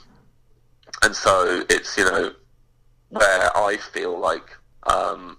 [1.03, 2.33] and so it's you know
[3.11, 4.57] where I feel like.
[4.85, 5.37] Um,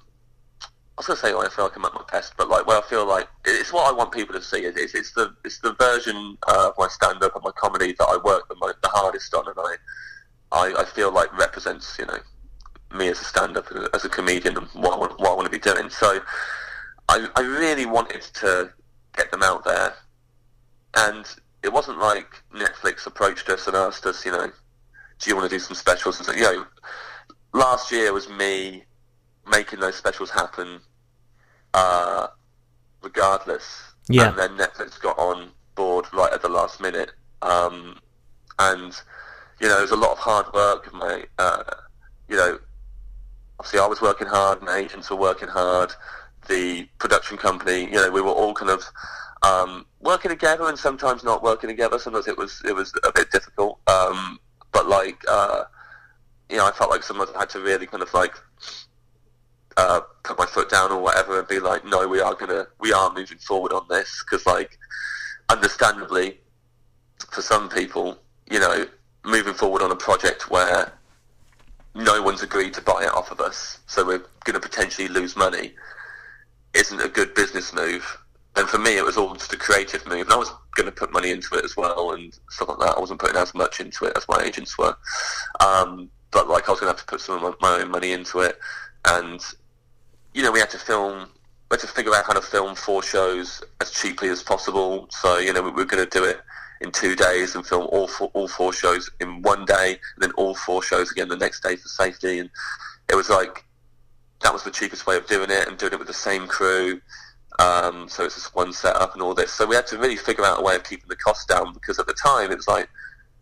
[0.61, 2.81] I was gonna say I feel like I'm at my best, but like where I
[2.81, 4.57] feel like it's what I want people to see.
[4.57, 8.17] It's, it's the it's the version of my stand up and my comedy that I
[8.23, 9.75] work the, most, the hardest on, and I
[10.51, 12.19] I, I feel like represents you know
[12.93, 15.51] me as a stand-up as a comedian and what I, want, what I want to
[15.51, 15.89] be doing.
[15.89, 16.19] So
[17.09, 18.71] I, I really wanted to
[19.15, 19.93] get them out there,
[20.95, 21.25] and
[21.63, 24.51] it wasn't like Netflix approached us and asked us, you know,
[25.19, 26.17] do you want to do some specials?
[26.17, 26.65] And so, you know,
[27.53, 28.83] last year was me
[29.49, 30.79] making those specials happen,
[31.73, 32.27] uh,
[33.01, 33.93] regardless.
[34.09, 34.29] Yeah.
[34.29, 37.11] And then Netflix got on board right at the last minute,
[37.41, 37.99] um,
[38.59, 38.99] and
[39.59, 40.91] you know, it was a lot of hard work.
[40.93, 41.63] My, uh,
[42.27, 42.59] you know,
[43.59, 45.93] obviously I was working hard, my agents were working hard,
[46.47, 48.83] the production company, you know, we were all kind of
[49.43, 51.99] um, working together and sometimes not working together.
[51.99, 54.39] Sometimes it was it was a bit difficult, um,
[54.71, 55.63] but like, uh,
[56.51, 58.35] you know, I felt like sometimes I had to really kind of like
[59.77, 62.91] uh, put my foot down or whatever and be like, no, we are gonna, we
[62.91, 64.77] are moving forward on this because, like,
[65.49, 66.39] understandably,
[67.31, 68.17] for some people,
[68.49, 68.85] you know,
[69.23, 70.91] moving forward on a project where
[71.95, 75.35] no one's agreed to buy it off of us, so we're going to potentially lose
[75.35, 75.73] money,
[76.73, 78.17] isn't a good business move.
[78.57, 80.23] And for me, it was all just a creative move.
[80.23, 82.97] And I was going to put money into it as well and stuff like that.
[82.97, 84.95] I wasn't putting as much into it as my agents were.
[85.61, 88.11] Um, but like I was going to have to put some of my, own money
[88.11, 88.57] into it.
[89.05, 89.39] And,
[90.33, 91.29] you know, we had to film,
[91.69, 95.07] we had to figure out how to film four shows as cheaply as possible.
[95.11, 96.41] So, you know, we were going to do it
[96.81, 100.31] in two days and film all four, all four shows in one day, and then
[100.31, 102.39] all four shows again the next day for safety.
[102.39, 102.49] And
[103.09, 103.63] it was like
[104.41, 106.99] that was the cheapest way of doing it, and doing it with the same crew.
[107.59, 109.53] Um, so it's just one setup and all this.
[109.53, 111.99] So we had to really figure out a way of keeping the cost down because
[111.99, 112.89] at the time it was like,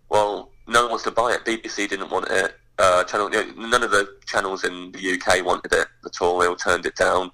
[0.10, 1.46] well, no one wants to buy it.
[1.46, 2.56] BBC didn't want it.
[2.80, 6.40] Uh, channel, you know, none of the channels in the UK wanted it at all.
[6.40, 7.30] They all turned it down.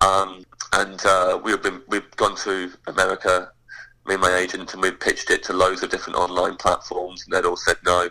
[0.00, 3.52] Um, and uh, we've been we've gone to America
[4.08, 7.32] me and my agent, and we pitched it to loads of different online platforms, and
[7.32, 8.08] they'd all said no.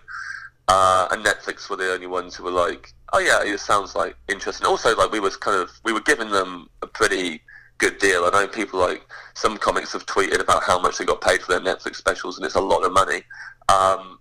[0.68, 4.16] Uh, and Netflix were the only ones who were like, "Oh yeah, it sounds like
[4.28, 7.42] interesting." Also, like we was kind of we were giving them a pretty
[7.80, 8.26] good deal.
[8.26, 11.52] I know people like some comics have tweeted about how much they got paid for
[11.52, 13.24] their Netflix specials, and it's a lot of money.
[13.70, 14.20] Um,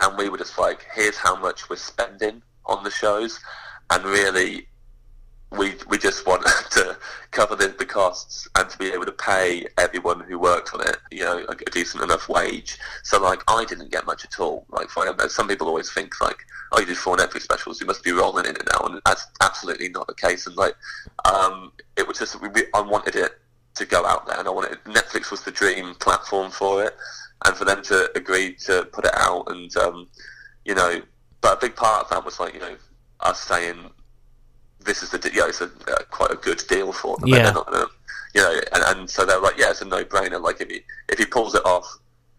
[0.00, 3.40] and we were just like, "Here's how much we're spending on the shows,"
[3.90, 4.68] and really
[5.58, 6.96] we we just want to
[7.30, 10.96] cover the, the costs and to be able to pay everyone who worked on it,
[11.10, 12.78] you know, a, a decent enough wage.
[13.02, 14.66] So like, I didn't get much at all.
[14.70, 16.38] Like, for, some people always think like,
[16.72, 19.26] oh, you did four Netflix specials, you must be rolling in it now, and that's
[19.40, 20.46] absolutely not the case.
[20.46, 20.74] And like,
[21.24, 23.40] um, it was just we, I wanted it
[23.76, 26.96] to go out there, and I wanted Netflix was the dream platform for it,
[27.44, 30.08] and for them to agree to put it out, and um,
[30.64, 31.00] you know,
[31.40, 32.76] but a big part of that was like, you know,
[33.20, 33.90] us saying
[34.80, 37.28] this is the yeah, it's a uh, quite a good deal for them.
[37.28, 37.50] Yeah.
[37.50, 37.68] Not,
[38.34, 40.40] you know, and, and so they're like, yeah, it's a no-brainer.
[40.42, 41.86] Like if he if he pulls it off,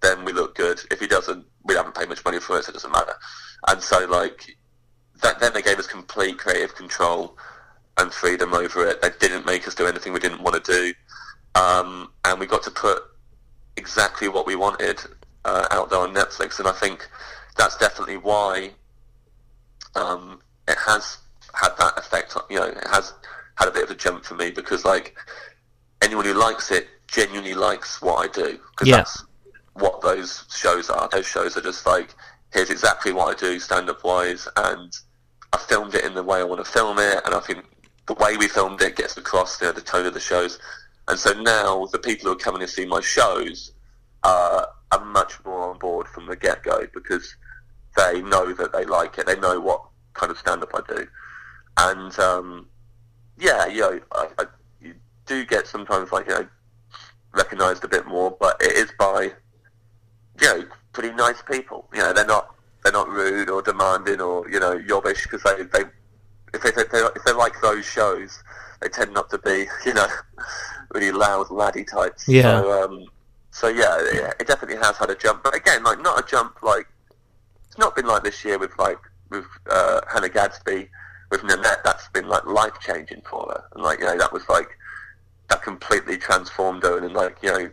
[0.02, 0.80] then we look good.
[0.92, 3.14] If he doesn't, we haven't paid much money for it, so it doesn't matter.
[3.68, 4.58] And so, like,
[5.22, 7.38] that, then they gave us complete creative control
[7.98, 9.02] and freedom over it.
[9.02, 10.94] They didn't make us do anything we didn't want to do,
[11.60, 13.04] um, and we got to put
[13.78, 15.00] exactly what we wanted
[15.46, 16.60] uh, out there on Netflix.
[16.60, 17.08] And I think
[17.58, 18.72] that's definitely why
[19.96, 21.18] um, it has
[21.54, 22.36] had that effect.
[22.50, 23.14] You know, it has
[23.56, 25.16] had a bit of a jump for me because like
[26.02, 28.98] anyone who likes it genuinely likes what I do because Yeah.
[28.98, 29.24] that's
[29.74, 31.08] what those shows are.
[31.12, 32.14] Those shows are just like
[32.54, 34.92] here's exactly what I do stand up wise, and
[35.54, 37.66] I filmed it in the way I want to film it, and I think
[38.08, 40.60] the way we filmed it gets across you know, the tone of the shows.
[41.08, 43.72] And so now the people who are coming to see my shows
[44.24, 47.36] uh, are much more on board from the get go because
[47.96, 49.28] they know that they like it.
[49.28, 51.08] They know what kind of stand up I do,
[51.78, 52.68] and um,
[53.38, 54.46] yeah, you know, I, I,
[54.82, 56.48] you do get sometimes like you know
[57.34, 59.32] recognised a bit more, but it is by
[60.42, 61.88] you know pretty nice people.
[61.94, 65.64] You know, they're not they're not rude or demanding or you know yobbish because they
[65.64, 65.88] they
[66.54, 68.44] if they, if they if they like those shows,
[68.82, 70.08] they tend not to be you know
[70.94, 72.28] really loud laddie types.
[72.28, 72.62] Yeah.
[72.62, 73.06] So, um,
[73.52, 76.62] so yeah, yeah, it definitely has had a jump, but again, like not a jump
[76.62, 76.88] like
[77.66, 80.90] it's not been like this year with like with uh, Hannah Gadsby
[81.32, 81.84] with Nanette.
[81.84, 84.70] That's been like life changing for her, and like you know that was like
[85.50, 87.70] that completely transformed her, and like you know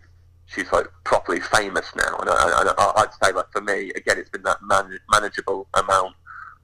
[0.46, 2.16] she's like properly famous now.
[2.18, 6.14] And I, I'd say like for me, again, it's been that man- manageable amount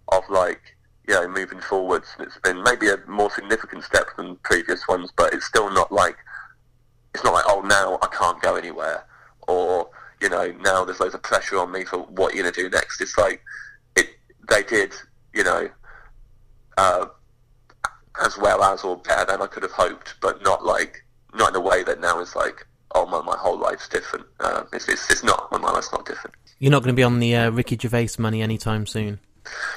[0.09, 0.77] of like
[1.09, 2.15] you know moving forwards.
[2.21, 6.17] It's been maybe a more significant step than previous ones, but it's still not like
[7.15, 9.05] it's not like oh now I can't go anywhere
[9.49, 9.89] or
[10.21, 13.01] you know now there's loads of pressure on me for what you're gonna do next.
[13.01, 13.43] It's like
[13.97, 14.11] it
[14.49, 14.93] they did
[15.33, 15.71] you know
[16.77, 17.07] uh,
[18.23, 21.57] as well as or better than I could have hoped, but not like not in
[21.57, 24.27] a way that now is like oh my my whole life's different.
[24.41, 26.37] Uh, it's, it's it's not my life's not different.
[26.59, 29.21] You're not going to be on the uh, Ricky Gervais money anytime soon.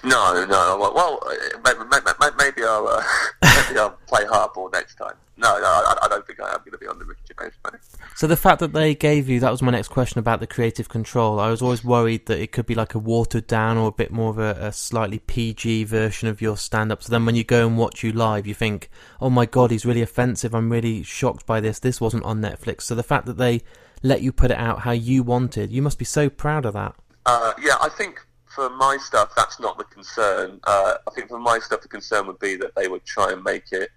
[0.04, 0.78] No, no.
[0.80, 3.04] Well, well uh, maybe, maybe, maybe I'll uh,
[3.68, 5.14] maybe I'll play hardball next time.
[5.38, 7.56] No, no, I, I don't think I am going to be on the Ricky Gervais
[7.64, 7.80] money.
[8.16, 10.88] So the fact that they gave you that was my next question about the creative
[10.88, 11.40] control.
[11.40, 14.12] I was always worried that it could be like a watered down or a bit
[14.12, 17.02] more of a, a slightly PG version of your stand up.
[17.02, 19.86] So then when you go and watch you live, you think, "Oh my god, he's
[19.86, 20.54] really offensive.
[20.54, 21.80] I'm really shocked by this.
[21.80, 23.62] This wasn't on Netflix." So the fact that they
[24.04, 26.96] let you put it out how you wanted, you must be so proud of that.
[27.26, 30.60] Uh, yeah, I think for my stuff, that's not the concern.
[30.66, 33.44] Uh, I think for my stuff, the concern would be that they would try and
[33.44, 33.90] make it.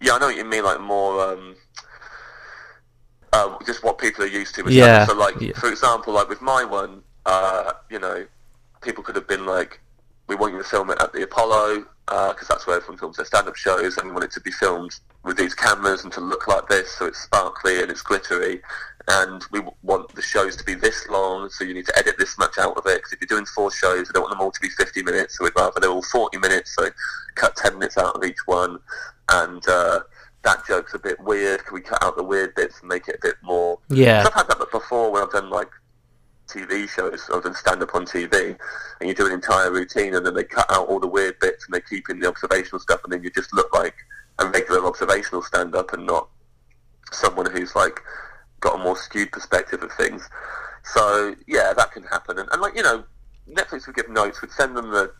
[0.00, 1.20] Yeah, I know what you mean, like more.
[1.20, 1.56] Um,
[3.32, 4.64] uh, just what people are used to.
[4.68, 5.06] Yeah.
[5.06, 5.52] So, like, yeah.
[5.58, 8.26] for example, like with my one, uh, you know,
[8.82, 9.80] people could have been like,
[10.26, 13.26] "We want you to film it at the Apollo because that's where everyone films their
[13.26, 16.48] stand-up shows, and we want it to be filmed with these cameras and to look
[16.48, 18.60] like this, so it's sparkly and it's glittery."
[19.12, 22.38] And we want the shows to be this long, so you need to edit this
[22.38, 22.98] much out of it.
[22.98, 25.36] Because if you're doing four shows, we don't want them all to be 50 minutes,
[25.36, 26.76] so we'd rather they're all 40 minutes.
[26.76, 26.88] So
[27.34, 28.78] cut 10 minutes out of each one,
[29.30, 30.00] and uh,
[30.42, 31.64] that joke's a bit weird.
[31.64, 34.32] Can we cut out the weird bits and make it a bit more Yeah, I've
[34.32, 35.70] had that before when I've done like
[36.46, 38.56] TV shows, I've done stand up on TV,
[39.00, 41.66] and you do an entire routine, and then they cut out all the weird bits
[41.66, 43.94] and they keep in the observational stuff, and then you just look like
[44.38, 46.28] a regular observational stand up and not
[47.12, 48.00] someone who's like
[48.60, 50.28] got a more skewed perspective of things.
[50.84, 53.04] So yeah, that can happen, and, and like you know,
[53.48, 55.12] Netflix would give notes, would send them the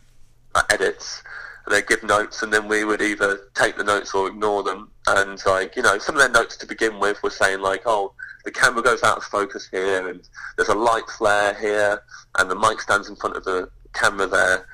[0.55, 1.23] uh, edits,
[1.65, 4.91] and they'd give notes, and then we would either take the notes or ignore them.
[5.07, 8.13] And like you know, some of their notes to begin with were saying like, oh,
[8.43, 10.27] the camera goes out of focus here, and
[10.57, 12.01] there's a light flare here,
[12.39, 14.67] and the mic stands in front of the camera there.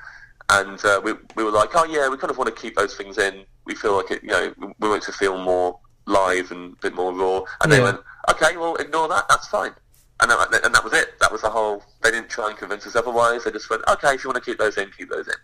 [0.50, 2.94] And uh, we, we were like, oh yeah, we kind of want to keep those
[2.94, 3.44] things in.
[3.66, 6.94] We feel like it, you know, we want to feel more live and a bit
[6.94, 7.42] more raw.
[7.62, 9.28] And they went, okay, well, ignore that.
[9.28, 9.72] That's fine.
[10.20, 11.18] And that, and that was it.
[11.20, 11.82] That was the whole.
[12.02, 13.44] They didn't try and convince us otherwise.
[13.44, 15.34] They just went, okay, if you want to keep those in, keep those in.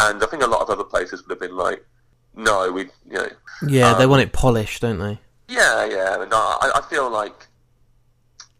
[0.00, 1.84] And I think a lot of other places would have been like,
[2.36, 3.28] no, we, you know,
[3.66, 5.18] yeah, they Um, want it polished, don't they?
[5.48, 6.22] yeah, yeah.
[6.22, 7.48] And I, I feel like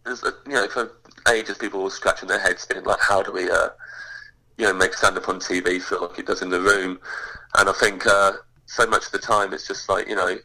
[0.05, 0.91] there's, a, you know, for
[1.31, 3.69] ages people were scratching their heads, being like, how do we, uh,
[4.59, 6.99] you know, make stand up on TV feel like it does in the room?
[7.59, 8.33] And I think uh,
[8.67, 10.37] so much of the time it's just like, you know,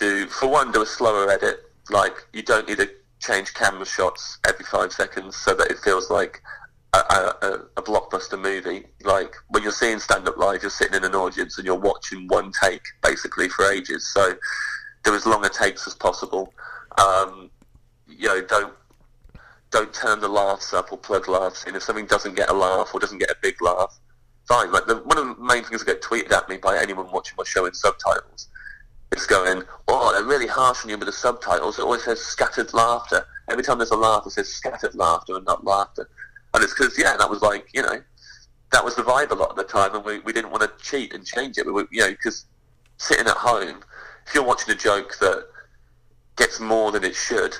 [0.00, 1.70] do for one, do a slower edit.
[1.90, 6.10] Like you don't need to change camera shots every five seconds so that it feels
[6.10, 6.42] like
[6.94, 8.86] a, a, a- blockbuster movie.
[9.04, 12.26] Like when you're seeing stand up live, you're sitting in an audience and you're watching
[12.28, 14.10] one take basically for ages.
[14.12, 14.34] So
[15.04, 16.52] do as long a takes as possible.
[16.98, 17.50] Um,
[18.08, 18.72] you know, don't
[19.70, 21.76] don't turn the laughs up or plug laughs in.
[21.76, 24.00] If something doesn't get a laugh or doesn't get a big laugh,
[24.48, 24.72] fine.
[24.72, 27.34] Like the, one of the main things that get tweeted at me by anyone watching
[27.36, 28.48] my show in subtitles
[29.16, 31.78] is going, "Oh, they're really harsh on you with the subtitles.
[31.78, 35.44] It always says scattered laughter." every time there's a laugh, it says scattered laughter and
[35.44, 36.08] not laughter.
[36.54, 38.02] And it's because yeah, that was like you know,
[38.72, 40.84] that was the vibe a lot of the time, and we, we didn't want to
[40.84, 41.66] cheat and change it.
[41.66, 42.46] We were, you know, because
[42.96, 43.80] sitting at home,
[44.26, 45.46] if you're watching a joke that
[46.36, 47.56] gets more than it should,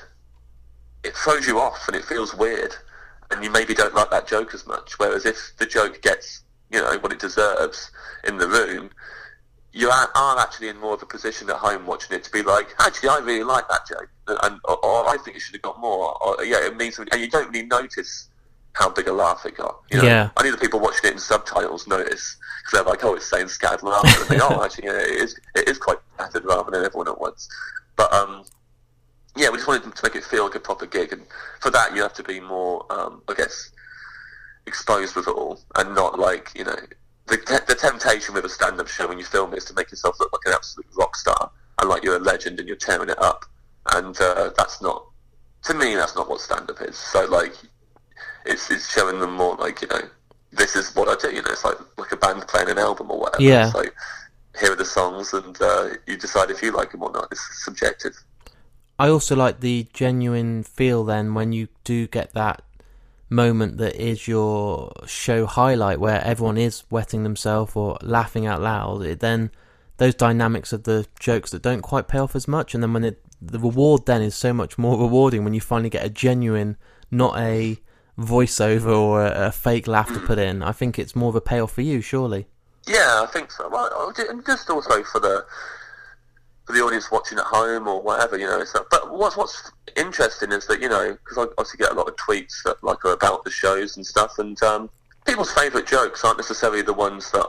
[1.03, 2.75] it throws you off and it feels weird,
[3.31, 4.99] and you maybe don't like that joke as much.
[4.99, 7.91] Whereas if the joke gets you know what it deserves
[8.25, 8.91] in the room,
[9.73, 12.43] you are, are actually in more of a position at home watching it to be
[12.43, 15.63] like, actually, I really like that joke, and or, or I think it should have
[15.63, 16.17] got more.
[16.23, 18.29] Or yeah, it means, and you don't really notice
[18.73, 19.81] how big a laugh it got.
[19.91, 20.05] You know?
[20.05, 20.31] Yeah.
[20.37, 23.49] I need the people watching it in subtitles notice because they're like, oh, it's saying
[23.49, 24.21] scattered laughter.
[24.21, 25.39] And they, oh, actually, yeah, it is.
[25.55, 27.49] It is quite scattered rather than everyone at once.
[27.97, 28.45] But um,
[29.37, 31.23] yeah, we just wanted to make it feel like a proper gig, and
[31.61, 33.71] for that you have to be more, um, I guess,
[34.67, 36.77] exposed with it all, and not like you know
[37.31, 40.19] the the temptation with a stand-up show when you film it is to make yourself
[40.21, 43.21] look like an absolute rock star and like you're a legend and you're tearing it
[43.23, 43.45] up,
[43.95, 45.07] and uh, that's not
[45.65, 46.97] to me that's not what stand-up is.
[46.97, 47.55] So like
[48.45, 50.03] it's it's showing them more like you know
[50.53, 51.35] this is what I do.
[51.35, 53.43] You know, it's like like a band playing an album or whatever.
[53.43, 53.67] Yeah.
[53.67, 53.95] It's like
[54.59, 57.29] here are the songs, and uh, you decide if you like them or not.
[57.31, 58.15] It's subjective.
[58.99, 62.63] I also like the genuine feel then when you do get that
[63.31, 69.03] moment that is your show highlight where everyone is wetting themselves or laughing out loud.
[69.03, 69.51] It then
[69.97, 73.05] those dynamics of the jokes that don't quite pay off as much, and then when
[73.05, 76.77] it the reward then is so much more rewarding when you finally get a genuine,
[77.11, 77.79] not a
[78.19, 80.63] voiceover or a, a fake laugh to put in.
[80.63, 82.47] I think it's more of a payoff for you, surely.
[82.87, 83.69] Yeah, I think so.
[83.69, 85.45] Well, and just also for the
[86.71, 88.65] for the audience watching at home or whatever, you know.
[88.65, 92.09] So, but what's what's interesting is that you know because I obviously get a lot
[92.09, 94.89] of tweets that like are about the shows and stuff, and um,
[95.27, 97.47] people's favourite jokes aren't necessarily the ones that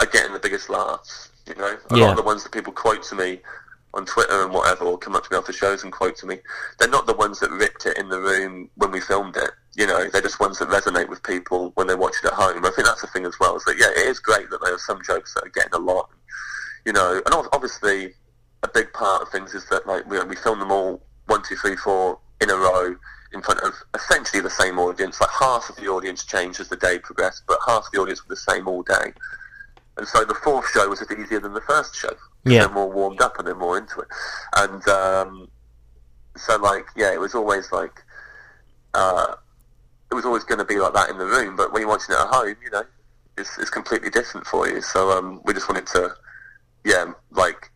[0.00, 1.30] are getting the biggest laughs.
[1.46, 2.04] You know, a Yeah.
[2.04, 3.40] lot of the ones that people quote to me
[3.94, 6.38] on Twitter and whatever, or come up to me after shows and quote to me,
[6.78, 9.50] they're not the ones that ripped it in the room when we filmed it.
[9.74, 12.64] You know, they're just ones that resonate with people when they watch it at home.
[12.64, 13.56] I think that's the thing as well.
[13.56, 15.78] Is that yeah, it is great that there are some jokes that are getting a
[15.78, 16.08] lot.
[16.84, 18.14] You know, and obviously
[18.62, 21.56] a big part of things is that like we we film them all one, two,
[21.56, 22.96] three, four in a row
[23.32, 25.20] in front of essentially the same audience.
[25.20, 28.26] Like half of the audience changed as the day progressed, but half of the audience
[28.26, 29.12] were the same all day.
[29.96, 32.14] And so the fourth show was a bit easier than the first show.
[32.44, 32.60] Yeah.
[32.60, 34.08] They're more warmed up and they're more into it.
[34.56, 35.48] And um,
[36.36, 38.02] so like yeah, it was always like
[38.94, 39.34] uh,
[40.10, 41.56] it was always going to be like that in the room.
[41.56, 42.84] But when you're watching it at home, you know,
[43.36, 44.80] it's it's completely different for you.
[44.80, 46.14] So um, we just wanted to
[46.84, 47.70] yeah, like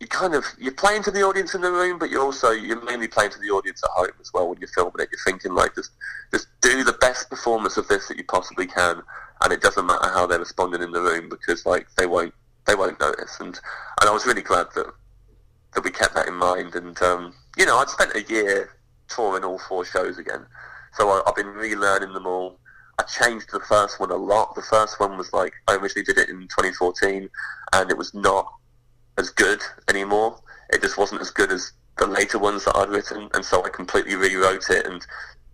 [0.00, 2.82] you kind of you're playing to the audience in the room, but you're also you're
[2.84, 5.08] mainly playing to the audience at home as well when you're filming it.
[5.10, 5.92] You're thinking like just
[6.32, 9.02] just do the best performance of this that you possibly can,
[9.42, 12.34] and it doesn't matter how they're responding in the room because like they won't
[12.66, 13.38] they won't notice.
[13.40, 13.58] And
[14.00, 14.92] and I was really glad that
[15.74, 16.74] that we kept that in mind.
[16.74, 18.70] And um, you know, I'd spent a year
[19.08, 20.44] touring all four shows again,
[20.92, 22.58] so I, I've been relearning them all.
[22.98, 24.54] I changed the first one a lot.
[24.54, 27.28] The first one was like I originally did it in 2014,
[27.74, 28.50] and it was not
[29.18, 30.40] as good anymore.
[30.70, 33.68] It just wasn't as good as the later ones that I'd written, and so I
[33.68, 35.04] completely rewrote it and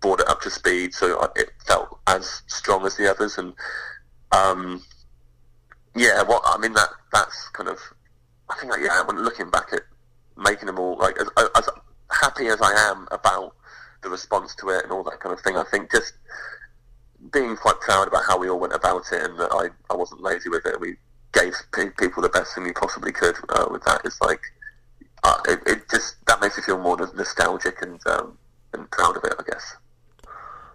[0.00, 3.38] brought it up to speed so it felt as strong as the others.
[3.38, 3.54] And
[4.32, 4.84] um,
[5.96, 7.78] yeah, what I mean that that's kind of
[8.50, 9.82] I think like, yeah, when looking back at
[10.36, 11.68] making them all like as, as
[12.10, 13.54] happy as I am about
[14.02, 16.12] the response to it and all that kind of thing, I think just
[17.30, 20.22] being quite proud about how we all went about it and that I, I wasn't
[20.22, 20.80] lazy with it.
[20.80, 20.96] We
[21.32, 24.00] gave pe- people the best thing we possibly could uh, with that.
[24.04, 24.40] It's like
[25.22, 28.38] uh, it, it just that makes me feel more nostalgic and um,
[28.72, 29.76] and proud of it, I guess.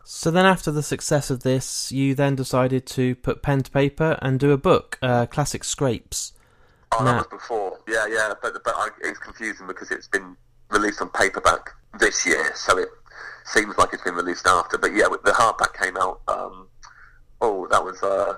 [0.04, 4.18] So then, after the success of this, you then decided to put pen to paper
[4.22, 6.32] and do a book, uh, Classic Scrapes.
[6.94, 7.12] Oh, Nah.
[7.12, 7.80] that was before.
[7.90, 10.38] Yeah, yeah, but but I, it's confusing because it's been
[10.70, 12.88] released on paperback this year, so it
[13.46, 14.78] seems like it's been released after.
[14.78, 16.22] But yeah, the hardback came out.
[16.28, 16.68] Um,
[17.42, 18.38] oh, that was uh,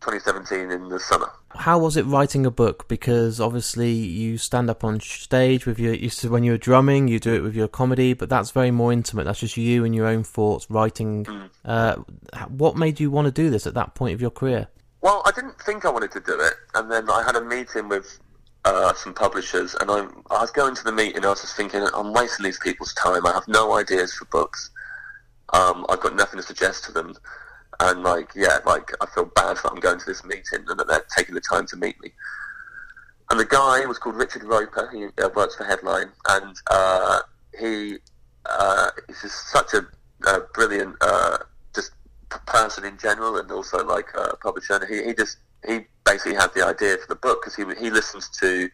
[0.00, 1.30] 2017 in the summer.
[1.54, 2.88] How was it writing a book?
[2.88, 5.94] Because obviously you stand up on stage with your.
[5.94, 9.24] You when you're drumming, you do it with your comedy, but that's very more intimate.
[9.24, 11.26] That's just you and your own thoughts writing.
[11.64, 11.96] Uh,
[12.48, 14.68] what made you want to do this at that point of your career?
[15.02, 17.88] Well, I didn't think I wanted to do it, and then I had a meeting
[17.88, 18.18] with
[18.64, 21.24] uh, some publishers, and I, I was going to the meeting.
[21.24, 23.26] I was just thinking, I'm wasting these people's time.
[23.26, 24.70] I have no ideas for books.
[25.52, 27.14] Um, I've got nothing to suggest to them,
[27.80, 30.86] and like, yeah, like I feel bad that I'm going to this meeting and that
[30.86, 32.12] they're taking the time to meet me.
[33.30, 34.90] And the guy was called Richard Roper.
[34.92, 37.20] He uh, works for Headline, and uh,
[37.58, 37.98] he
[38.46, 39.86] uh, is just such a,
[40.28, 41.38] a brilliant, uh,
[41.74, 41.92] just
[42.46, 44.74] person in general, and also like a publisher.
[44.74, 47.90] And he, he just he basically had the idea for the book because he he
[47.90, 48.68] listens to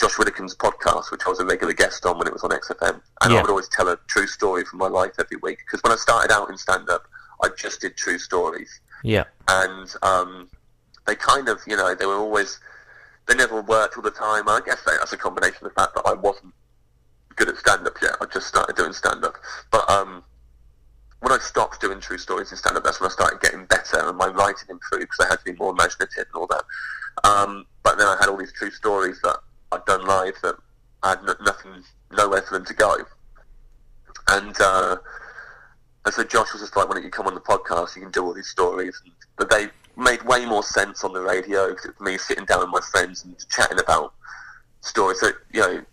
[0.00, 3.00] Josh Widdicombe's podcast, which I was a regular guest on when it was on XFM,
[3.22, 3.38] and Yeah.
[3.38, 5.58] I would always tell a true story from my life every week.
[5.64, 7.06] Because when I started out in stand up,
[7.42, 9.24] I just did true stories, Yeah.
[9.48, 10.50] and um,
[11.06, 12.58] they kind of, you know, they were always
[13.26, 14.48] they never worked all the time.
[14.48, 16.52] I guess that's a combination of the fact that I wasn't
[17.36, 18.16] good at stand up yet.
[18.20, 19.36] I just started doing stand up,
[19.70, 20.22] but um,
[21.24, 23.98] when I stopped doing true stories in stand up, that's when I started getting better
[23.98, 26.64] and my writing improved because I had to be more imaginative and all that.
[27.26, 29.38] Um, but then I had all these true stories that
[29.72, 30.56] I'd done live that
[31.02, 32.96] I had nothing, nowhere for them to go.
[34.28, 34.96] And, uh,
[36.04, 37.96] and so Josh was just like, why don't you come on the podcast?
[37.96, 39.00] You can do all these stories.
[39.02, 42.44] And, but they made way more sense on the radio because it was me sitting
[42.44, 44.12] down with my friends and chatting about
[44.82, 45.20] stories.
[45.20, 45.84] So, you know,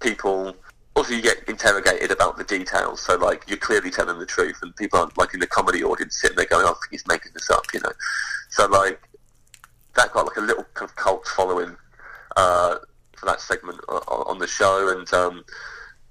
[0.00, 0.56] people
[0.94, 4.74] also you get interrogated about the details so like you're clearly telling the truth and
[4.76, 7.32] people aren't like in the comedy audience sitting there going oh "I think he's making
[7.34, 7.92] this up you know?
[8.50, 9.00] So like
[9.96, 11.76] that got like a little kind of cult following
[12.36, 12.76] uh,
[13.16, 15.44] for that segment on the show and um,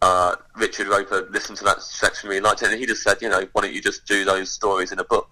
[0.01, 3.29] uh, Richard Roper listened to that section really liked it and he just said you
[3.29, 5.29] know why don't you just do those stories in a book?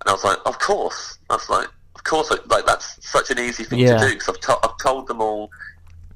[0.00, 1.18] And I was like of course.
[1.30, 3.98] I was like of course like that's such an easy thing Yeah.
[3.98, 5.50] to do because I've, to- I've told them all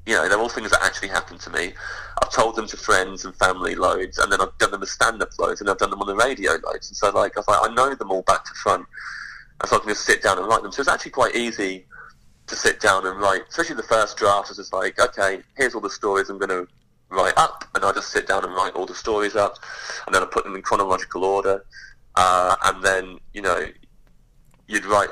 [0.05, 1.73] you know, they're all things that actually happened to me.
[2.21, 5.29] I've told them to friends and family loads, and then I've done them as stand-up
[5.37, 6.89] loads, and I've done them on the radio loads.
[6.89, 8.85] And so, like, I like, I know them all back to front,
[9.61, 10.71] and so I can just sit down and write them.
[10.71, 11.85] So it's actually quite easy
[12.47, 14.49] to sit down and write, especially the first draft.
[14.49, 16.67] Is just like, okay, here's all the stories I'm going to
[17.09, 19.57] write up, and I just sit down and write all the stories up,
[20.05, 21.63] and then I put them in chronological order,
[22.15, 23.65] uh, and then you know,
[24.67, 25.09] you'd write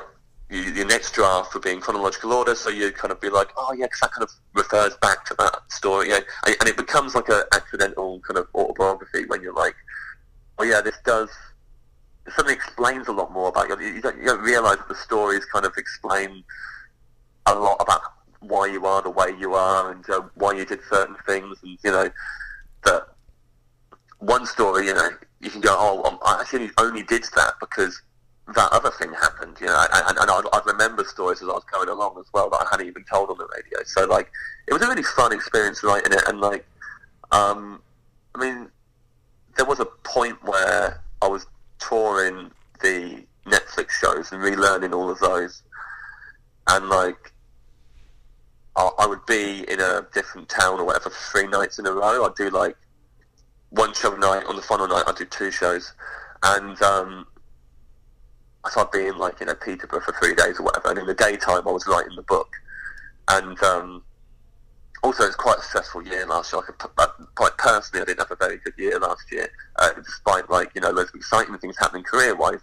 [0.50, 3.48] you, your next draft would be in chronological order, so you'd kind of be like,
[3.56, 6.76] oh yeah, because that kind of refers back to that story, yeah, and, and it
[6.76, 9.74] becomes like an accidental kind of autobiography when you're like,
[10.58, 11.30] oh yeah, this does,
[12.30, 13.86] suddenly explains a lot more about you.
[13.86, 16.42] You don't, you don't realise that the stories kind of explain
[17.46, 18.02] a lot about
[18.40, 21.78] why you are the way you are and uh, why you did certain things, and
[21.82, 22.10] you know
[22.84, 23.08] that
[24.18, 28.00] one story, you know, you can go, oh, I actually only did that because
[28.54, 31.64] that other thing happened, you know, and, and I'd, I'd remember stories as I was
[31.70, 33.82] going along as well that I hadn't even told on the radio.
[33.84, 34.30] So, like,
[34.66, 36.66] it was a really fun experience writing it, and, like,
[37.30, 37.82] um,
[38.34, 38.68] I mean,
[39.56, 41.46] there was a point where I was
[41.78, 45.62] touring the Netflix shows and relearning all of those,
[46.68, 47.32] and, like,
[48.76, 51.92] I, I would be in a different town or whatever for three nights in a
[51.92, 52.24] row.
[52.24, 52.76] I'd do, like,
[53.70, 55.92] one show a night, on the final night I'd do two shows,
[56.42, 57.26] and, um,
[58.76, 61.14] I'd be in like you know Peterborough for three days or whatever, and in the
[61.14, 62.50] daytime I was writing the book,
[63.28, 64.02] and um,
[65.02, 66.62] also it's quite a stressful year last year.
[66.98, 70.70] Uh, quite personally, I didn't have a very good year last year, uh, despite like
[70.74, 72.60] you know loads of exciting things happening career-wise.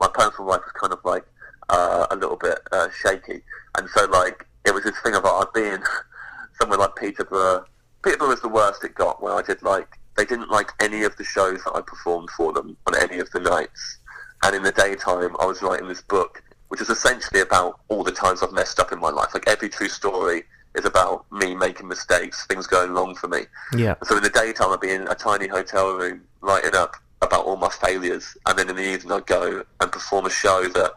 [0.00, 1.24] My personal life was kind of like
[1.68, 3.42] uh, a little bit uh, shaky,
[3.78, 5.82] and so like it was this thing of I'd be in
[6.60, 7.64] somewhere like Peterborough.
[8.02, 11.16] Peterborough was the worst it got, where I did like they didn't like any of
[11.16, 13.98] the shows that I performed for them on any of the nights
[14.46, 18.12] and in the daytime I was writing this book, which is essentially about all the
[18.12, 19.34] times I've messed up in my life.
[19.34, 20.44] Like every true story
[20.76, 23.40] is about me making mistakes, things going wrong for me.
[23.76, 23.96] Yeah.
[24.04, 27.56] So in the daytime I'd be in a tiny hotel room writing up about all
[27.56, 30.92] my failures, and then in the evening I'd go and perform a show that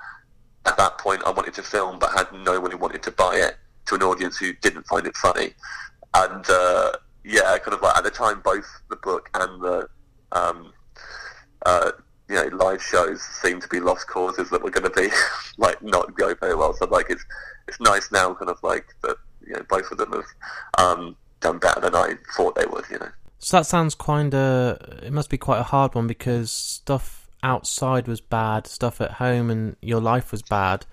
[0.67, 3.35] at that point I wanted to film but had no one who wanted to buy
[3.35, 5.53] it to an audience who didn't find it funny.
[6.13, 6.91] And uh,
[7.23, 9.89] yeah, kind of like at the time both the book and the
[10.33, 10.71] um,
[11.65, 11.91] uh,
[12.29, 15.09] you know, live shows seem to be lost causes that were going to be
[15.57, 16.73] like not go very well.
[16.73, 17.25] So like it's
[17.67, 19.17] it's nice now, kind of like that.
[19.45, 20.25] You know, both of them have
[20.77, 22.85] um, done better than I thought they would.
[22.89, 23.09] You know.
[23.39, 24.77] So that sounds kind of.
[25.03, 29.49] It must be quite a hard one because stuff outside was bad, stuff at home
[29.49, 30.85] and your life was bad.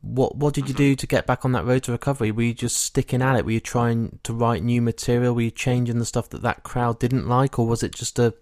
[0.00, 2.32] What what did you do to get back on that road to recovery?
[2.32, 3.44] Were you just sticking at it?
[3.44, 5.34] Were you trying to write new material?
[5.34, 8.34] Were you changing the stuff that that crowd didn't like, or was it just a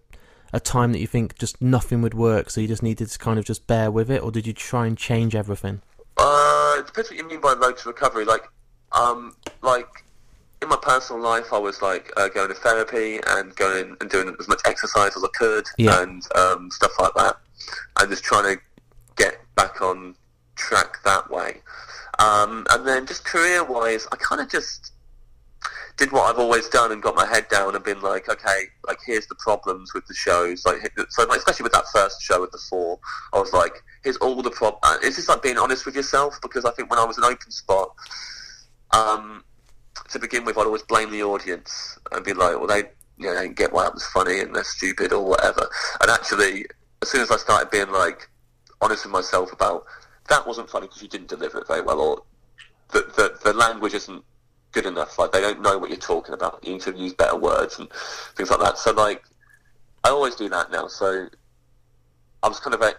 [0.53, 3.39] a time that you think just nothing would work, so you just needed to kind
[3.39, 5.81] of just bear with it, or did you try and change everything?
[6.17, 8.25] Uh, it depends what you mean by road to recovery.
[8.25, 8.45] Like,
[8.93, 10.05] um, like
[10.61, 14.37] in my personal life, I was like uh, going to therapy and going and doing
[14.39, 16.03] as much exercise as I could Yeah.
[16.03, 17.37] and um, stuff like that,
[17.99, 18.63] and just trying to
[19.17, 20.15] get back on
[20.57, 21.63] track that way.
[22.19, 24.93] Um, and then just career-wise, I kind of just
[26.03, 28.99] did what I've always done and got my head down and been like, okay, like
[29.07, 30.67] here's the problems with the shows.
[30.67, 32.99] Like, so like, especially with that first show with the four,
[33.33, 33.73] I was like,
[34.03, 34.81] here's all the problems.
[34.83, 37.25] Uh, it's just like being honest with yourself because I think when I was an
[37.25, 37.95] open spot,
[38.91, 39.45] um,
[40.11, 42.83] to begin with, I'd always blame the audience and be like, well, they
[43.19, 45.69] you know, they didn't get why it was funny and they're stupid or whatever.
[46.01, 46.67] And actually,
[47.01, 48.29] as soon as I started being like
[48.81, 49.85] honest with myself about
[50.29, 52.23] that wasn't funny because you didn't deliver it very well, or
[52.91, 54.25] the, the the language isn't
[54.73, 55.19] good enough.
[55.19, 56.61] Like they don't know what you're talking about.
[56.63, 57.89] You need to use better words and
[58.37, 58.79] things like that.
[58.79, 59.23] So like
[60.05, 60.89] I always do that now.
[60.89, 61.29] So
[62.43, 62.97] I was kind of like,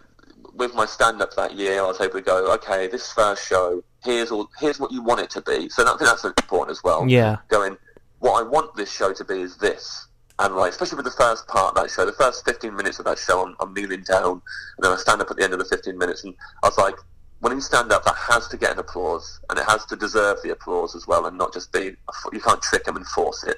[0.54, 1.80] with my stand up that year.
[1.80, 5.22] I was able to go, okay, this first show, here's all, here's what you want
[5.22, 5.68] it to be.
[5.70, 7.08] So I think that's important as well.
[7.08, 7.38] Yeah.
[7.48, 7.78] Going,
[8.20, 10.08] what I want this show to be is this.
[10.40, 13.06] And like, especially with the first part of that show, the first 15 minutes of
[13.06, 15.60] that show, I'm, I'm kneeling down, and then I stand up at the end of
[15.60, 16.96] the 15 minutes, and I was like,
[17.44, 20.42] when you stand up, that has to get an applause, and it has to deserve
[20.44, 21.94] the applause as well, and not just be,
[22.32, 23.58] you can't trick them and force it.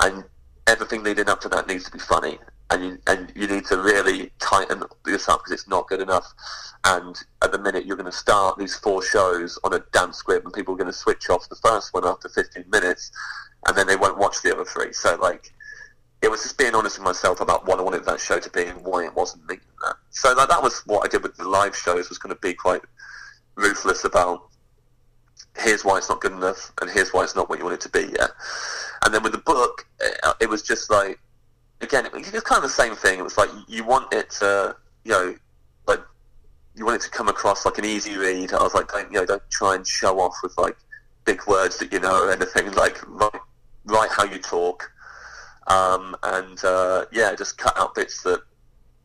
[0.00, 0.22] And
[0.68, 2.38] everything leading up to that needs to be funny,
[2.70, 6.32] and you, and you need to really tighten this up because it's not good enough.
[6.84, 10.44] And at the minute, you're going to start these four shows on a damp script,
[10.44, 13.10] and people are going to switch off the first one after 15 minutes,
[13.66, 14.92] and then they won't watch the other three.
[14.92, 15.52] So, like,
[16.22, 18.64] it was just being honest with myself about what I wanted that show to be
[18.64, 19.96] and why it wasn't that.
[20.10, 22.08] So like, that was what I did with the live shows.
[22.08, 22.82] Was going to be quite
[23.56, 24.48] ruthless about
[25.58, 27.80] here's why it's not good enough and here's why it's not what you want it
[27.82, 28.30] to be yet.
[29.04, 29.84] And then with the book,
[30.22, 31.18] uh, it was just like
[31.80, 33.18] again, it was kind of the same thing.
[33.18, 35.34] It was like you want it to, you know,
[35.88, 36.00] like
[36.76, 38.52] you want it to come across like an easy read.
[38.52, 40.76] I was like, don't you know, don't try and show off with like
[41.24, 42.70] big words that you know or anything.
[42.72, 43.40] Like write,
[43.86, 44.91] write how you talk
[45.66, 48.42] um, and uh, yeah, just cut out bits that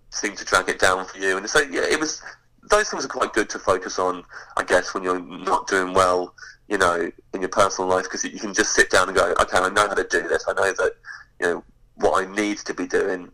[0.09, 1.37] seem to drag it down for you.
[1.37, 2.21] And so yeah, it was
[2.69, 4.23] those things are quite good to focus on,
[4.57, 6.33] I guess, when you're not doing well,
[6.67, 9.57] you know, in your personal life, because you can just sit down and go, okay,
[9.57, 10.45] I know how to do this.
[10.47, 10.91] I know that,
[11.39, 11.63] you know,
[11.95, 13.31] what I need to be doing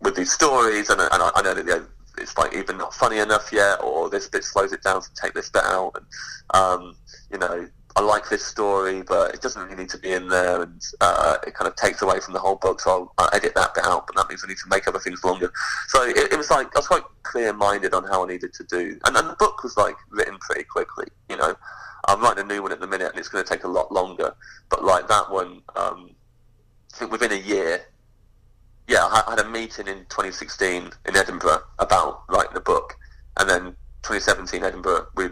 [0.00, 1.86] with these stories, and, and I, I, know that you know,
[2.18, 5.34] it's like even not funny enough yet, or this bit slows it down, so take
[5.34, 6.06] this bit out, and
[6.54, 6.96] um,
[7.30, 10.62] you know, I like this story, but it doesn't really need to be in there,
[10.62, 12.80] and uh, it kind of takes away from the whole book.
[12.80, 15.22] So I'll, edit that bit out, but that means I need to make other things
[15.24, 15.52] longer.
[15.88, 18.98] So it, it was like I was quite clear-minded on how I needed to do,
[19.04, 21.06] and, and the book was like written pretty quickly.
[21.28, 21.54] You know,
[22.08, 23.92] I'm writing a new one at the minute, and it's going to take a lot
[23.92, 24.34] longer.
[24.70, 26.10] But like that one, um,
[26.94, 27.82] I think within a year,
[28.88, 32.96] yeah, I had a meeting in 2016 in Edinburgh about writing the book,
[33.38, 35.28] and then 2017 Edinburgh we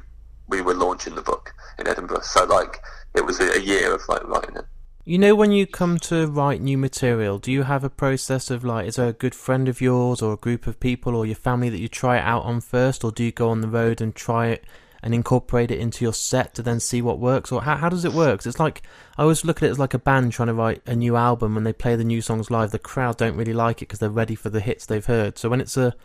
[0.48, 2.22] we were launching the book in Edinburgh.
[2.22, 2.82] So like
[3.14, 4.66] it was a, a year of like writing it.
[5.04, 8.64] You know, when you come to write new material, do you have a process of
[8.64, 11.34] like, is there a good friend of yours or a group of people or your
[11.34, 14.00] family that you try it out on first, or do you go on the road
[14.00, 14.64] and try it
[15.02, 18.04] and incorporate it into your set to then see what works, or how, how does
[18.04, 18.44] it work?
[18.44, 18.82] It's like
[19.16, 21.54] I always look at it as like a band trying to write a new album.
[21.54, 24.10] When they play the new songs live, the crowd don't really like it because they're
[24.10, 25.38] ready for the hits they've heard.
[25.38, 25.96] So when it's a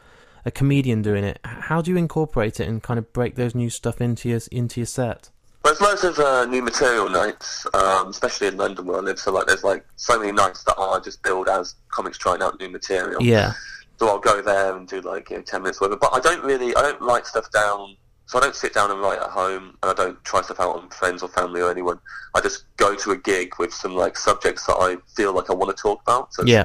[0.46, 3.70] a comedian doing it, how do you incorporate it and kind of break those new
[3.70, 5.30] stuff into your into your set?
[5.66, 9.18] There's loads of uh, new material nights, um, especially in London where I live.
[9.18, 12.60] So like, there's like so many nights that are just billed as comics trying out
[12.60, 13.20] new material.
[13.24, 13.54] Yeah.
[13.98, 15.98] So I'll go there and do like you know, ten minutes whatever.
[15.98, 17.98] But I don't really, I don't write stuff down.
[18.28, 20.76] So I don't sit down and write at home, and I don't try stuff out
[20.76, 22.00] on friends or family or anyone.
[22.36, 25.54] I just go to a gig with some like subjects that I feel like I
[25.54, 26.32] want to talk about.
[26.32, 26.64] So yeah.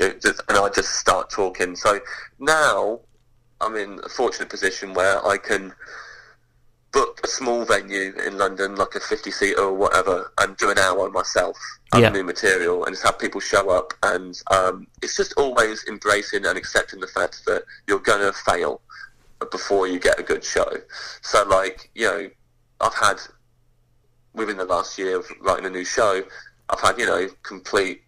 [0.00, 1.76] You know, just, and I just start talking.
[1.76, 2.00] So
[2.38, 3.00] now
[3.60, 5.74] I'm in a fortunate position where I can
[6.98, 10.78] book a small venue in London, like a 50 seater or whatever, and do an
[10.78, 11.56] hour myself
[11.92, 12.08] of Yeah.
[12.08, 13.94] new material and just have people show up.
[14.02, 18.80] And um, it's just always embracing and accepting the fact that you're going to fail
[19.52, 20.68] before you get a good show.
[21.22, 22.28] So, like, you know,
[22.80, 23.18] I've had,
[24.34, 26.22] within the last year of writing a new show,
[26.70, 28.02] I've had, you know, complete,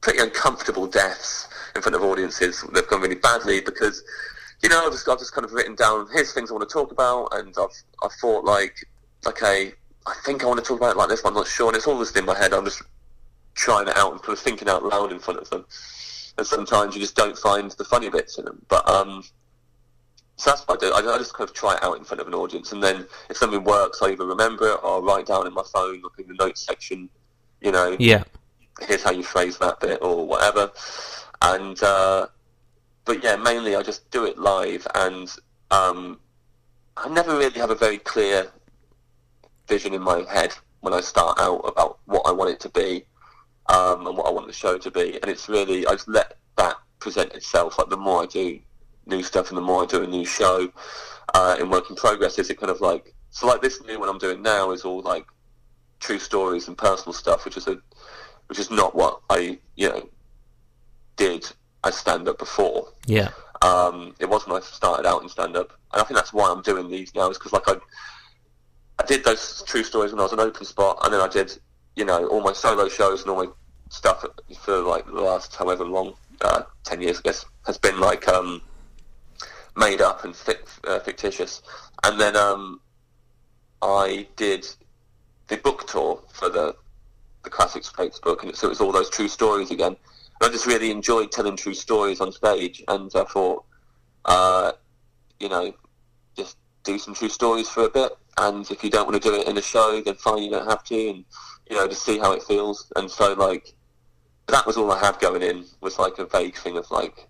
[0.00, 2.64] pretty uncomfortable deaths in front of audiences.
[2.72, 4.04] They've gone really badly because
[4.62, 6.72] you know, I've just, I've just kind of written down, here's things I want to
[6.72, 7.70] talk about, and I've,
[8.02, 8.74] I thought, like,
[9.26, 9.72] okay,
[10.06, 11.76] I think I want to talk about it like this, but I'm not sure, and
[11.76, 12.82] it's all just in my head, I'm just
[13.54, 15.64] trying it out and kind of thinking out loud in front of them,
[16.38, 19.24] and sometimes you just don't find the funny bits in them, but, um,
[20.36, 22.20] so that's what I do, I, I just kind of try it out in front
[22.20, 25.46] of an audience, and then if something works, I either remember it, or write down
[25.46, 27.08] in my phone, like in the notes section,
[27.60, 28.22] you know, Yeah.
[28.80, 30.70] here's how you phrase that bit, or whatever,
[31.42, 32.28] and, uh,
[33.04, 35.34] but yeah, mainly I just do it live, and
[35.70, 36.20] um,
[36.96, 38.50] I never really have a very clear
[39.66, 43.04] vision in my head when I start out about what I want it to be
[43.66, 46.36] um, and what I want the show to be, and it's really I just let
[46.56, 47.78] that present itself.
[47.78, 48.58] Like the more I do
[49.06, 50.72] new stuff, and the more I do a new show
[51.34, 54.08] uh, in work in progress, is it kind of like so like this new one
[54.08, 55.26] I'm doing now is all like
[56.00, 57.78] true stories and personal stuff, which is a
[58.48, 60.08] which is not what I you know
[61.16, 61.50] did
[61.84, 62.88] as stand up before.
[63.06, 63.30] Yeah.
[63.62, 66.50] Um, it was when I started out in stand up, and I think that's why
[66.50, 67.30] I'm doing these now.
[67.30, 67.76] Is because like I,
[68.98, 71.58] I did those true stories when I was an open spot, and then I did,
[71.96, 73.50] you know, all my solo shows and all my
[73.90, 74.24] stuff
[74.60, 78.62] for like the last however long, uh, ten years, I guess, has been like um,
[79.76, 80.34] made up and
[80.84, 81.62] uh, fictitious.
[82.02, 82.80] And then um,
[83.80, 84.66] I did
[85.48, 86.74] the book tour for the
[87.44, 89.96] the classics book, and so it was all those true stories again.
[90.42, 93.64] I just really enjoyed telling true stories on stage, and I thought,
[94.24, 94.72] uh,
[95.38, 95.72] you know,
[96.36, 99.34] just do some true stories for a bit, and if you don't want to do
[99.34, 101.24] it in a show, then fine, you don't have to, and
[101.70, 102.90] you know, just see how it feels.
[102.96, 103.74] And so, like,
[104.48, 107.28] that was all I had going in was like a vague thing of like,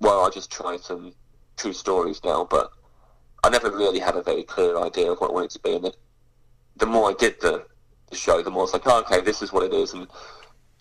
[0.00, 1.14] well, I'll just try some
[1.56, 2.72] true stories now, but
[3.44, 5.76] I never really had a very clear idea of what I wanted to be.
[5.76, 5.94] And the,
[6.76, 7.64] the more I did the,
[8.10, 9.94] the show, the more it's like, oh, okay, this is what it is.
[9.94, 10.08] And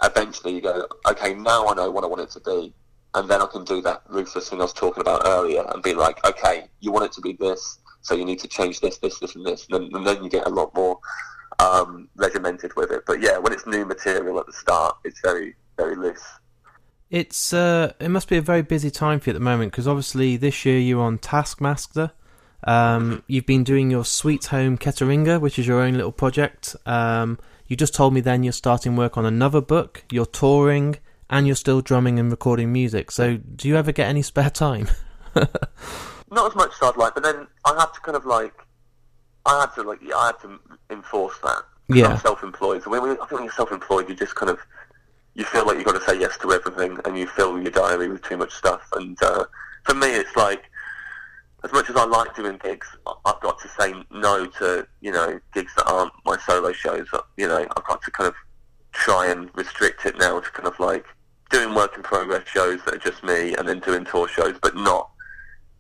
[0.03, 2.73] eventually you go, okay, now I know what I want it to be.
[3.13, 5.93] And then I can do that ruthless thing I was talking about earlier and be
[5.93, 9.19] like, okay, you want it to be this, so you need to change this, this,
[9.19, 9.67] this, and this.
[9.69, 10.97] And then, and then you get a lot more
[11.59, 13.03] um, regimented with it.
[13.05, 16.23] But yeah, when it's new material at the start, it's very, very loose.
[17.09, 19.85] It's uh, it must be a very busy time for you at the moment because
[19.85, 22.11] obviously this year you're on Taskmaster.
[22.63, 26.75] Um, you've been doing your Sweet Home Ketteringa, which is your own little project.
[26.85, 27.37] Um,
[27.71, 30.03] you just told me then you're starting work on another book.
[30.11, 30.97] You're touring
[31.29, 33.11] and you're still drumming and recording music.
[33.11, 34.89] So, do you ever get any spare time?
[35.35, 38.53] Not as much as I'd like, but then I have to kind of like,
[39.45, 40.59] I had to like, I had to
[40.89, 41.63] enforce that.
[41.87, 42.07] Yeah.
[42.07, 42.83] I'm self-employed.
[42.83, 44.59] So when, when I think when you're self-employed, you just kind of
[45.35, 48.09] you feel like you've got to say yes to everything, and you fill your diary
[48.09, 48.85] with too much stuff.
[48.97, 49.45] And uh,
[49.85, 50.69] for me, it's like
[51.63, 52.87] as much as I like doing gigs,
[53.25, 57.07] I've got to say no to you know gigs that aren't my solo shows.
[57.13, 58.35] Uh, you know, I've got to kind of
[58.91, 61.05] try and restrict it now to kind of like
[61.49, 64.75] doing work in progress shows that are just me, and then doing tour shows, but
[64.75, 65.09] not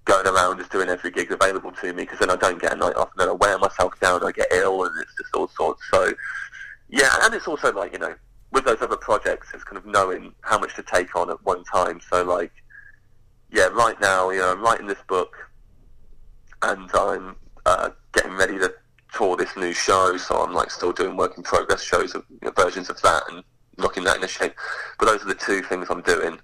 [0.05, 2.75] going around just doing every gig available to me because then I don't get a
[2.75, 5.47] night off, and then I wear myself down, I get ill, and it's just all
[5.47, 5.81] sorts.
[5.91, 6.13] So
[6.89, 8.15] yeah, and it's also like you know
[8.51, 11.63] with those other projects, it's kind of knowing how much to take on at one
[11.63, 11.99] time.
[12.09, 12.51] So like,
[13.51, 15.33] yeah, right now, you know, I'm writing this book,
[16.63, 17.35] and I'm
[17.65, 18.73] uh, getting ready to
[19.13, 20.17] tour this new show.
[20.17, 23.23] So I'm like still doing work in progress shows, of, you know, versions of that,
[23.29, 23.43] and
[23.77, 24.53] knocking that into shape.
[24.99, 26.39] But those are the two things I'm doing.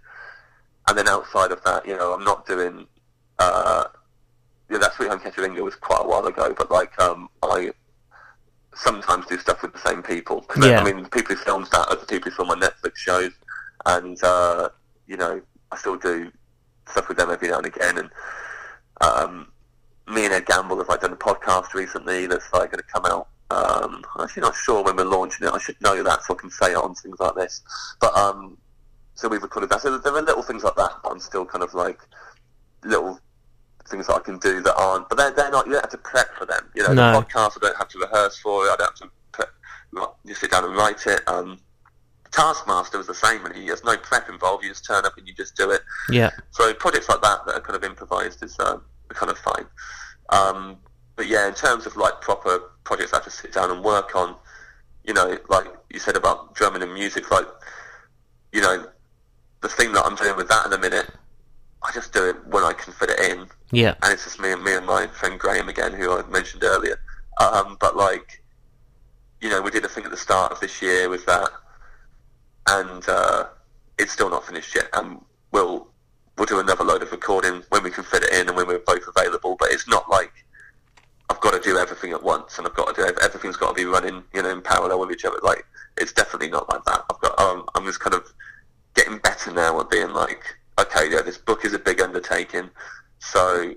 [0.88, 2.88] And then outside of that, you know, I'm not doing.
[3.40, 3.86] Uh,
[4.70, 7.72] yeah, that Sweet Home Ketteringa was quite a while ago, but like um, I
[8.76, 10.46] sometimes do stuff with the same people.
[10.62, 10.82] Yeah.
[10.82, 13.32] I mean, the people who filmed that are the people who film my Netflix shows,
[13.86, 14.70] and uh,
[15.08, 15.42] you know,
[15.72, 16.32] I still do
[16.90, 17.98] stuff with them every now and again.
[17.98, 18.10] And
[19.02, 19.48] um,
[20.08, 23.06] me and Ed Gamble have like done a podcast recently that's like going to come
[23.06, 23.28] out.
[23.50, 25.54] Um, I'm actually not sure when we're launching it.
[25.54, 27.62] I should know that so I can say it on things like this.
[28.00, 28.58] But um,
[29.16, 29.82] so we've recorded that.
[29.82, 30.92] So there are little things like that.
[31.10, 32.00] I'm still kind of like
[32.84, 33.20] little
[33.90, 35.98] things that I can do that aren't, but they're, they're not, you don't have to
[35.98, 36.70] prep for them.
[36.76, 37.12] You know, No.
[37.14, 39.50] the podcast, I don't have to rehearse for it, I don't have to prep,
[39.94, 41.22] like, you sit down and write it.
[41.28, 41.58] Um,
[42.32, 45.34] Taskmaster was the same, and there's no prep involved, you just turn up and you
[45.34, 45.82] just do it.
[46.10, 46.32] yeah.
[46.52, 48.82] So projects like that that are kind of improvised is um,
[49.16, 49.66] kind of fine.
[50.30, 50.78] Um,
[51.16, 54.16] but yeah, in terms of like proper projects I have to sit down and work
[54.16, 54.36] on,
[55.04, 57.48] you know, like you said about drumming and music, like,
[58.52, 58.88] you know,
[59.62, 61.10] the thing that I'm doing with that in a minute,
[61.84, 63.96] I just do it when I can fit it in Yeah.
[64.04, 67.00] and it's just me and me and my friend Graham again, who I mentioned earlier.
[67.40, 68.42] Um, but like,
[69.42, 71.50] you know, we did a thing at the start of this year with that,
[72.68, 73.46] and uh,
[74.00, 74.90] it's still not finished yet.
[74.94, 75.88] And we'll
[76.38, 78.80] we'll do another load of recording when we can fit it in and when we're
[78.80, 79.56] both available.
[79.60, 80.32] But it's not like
[81.30, 83.74] I've got to do everything at once, and I've got to do everything's got to
[83.74, 85.40] be running, you know, in parallel with each other.
[85.44, 85.66] Like,
[85.98, 87.04] it's definitely not like that.
[87.12, 88.32] I've got um, I'm just kind of
[88.94, 90.44] getting better now at being like,
[90.80, 92.70] okay, yeah, this book is a big undertaking,
[93.20, 93.76] so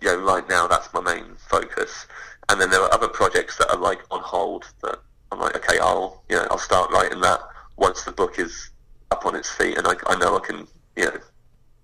[0.00, 2.06] you know, right now that's my main focus.
[2.48, 4.98] And then there are other projects that are like on hold that
[5.30, 7.40] I'm like, okay, I'll you know I'll start writing that
[7.76, 8.70] once the book is
[9.10, 10.66] up on its feet, and I, I know I can
[10.96, 11.18] you know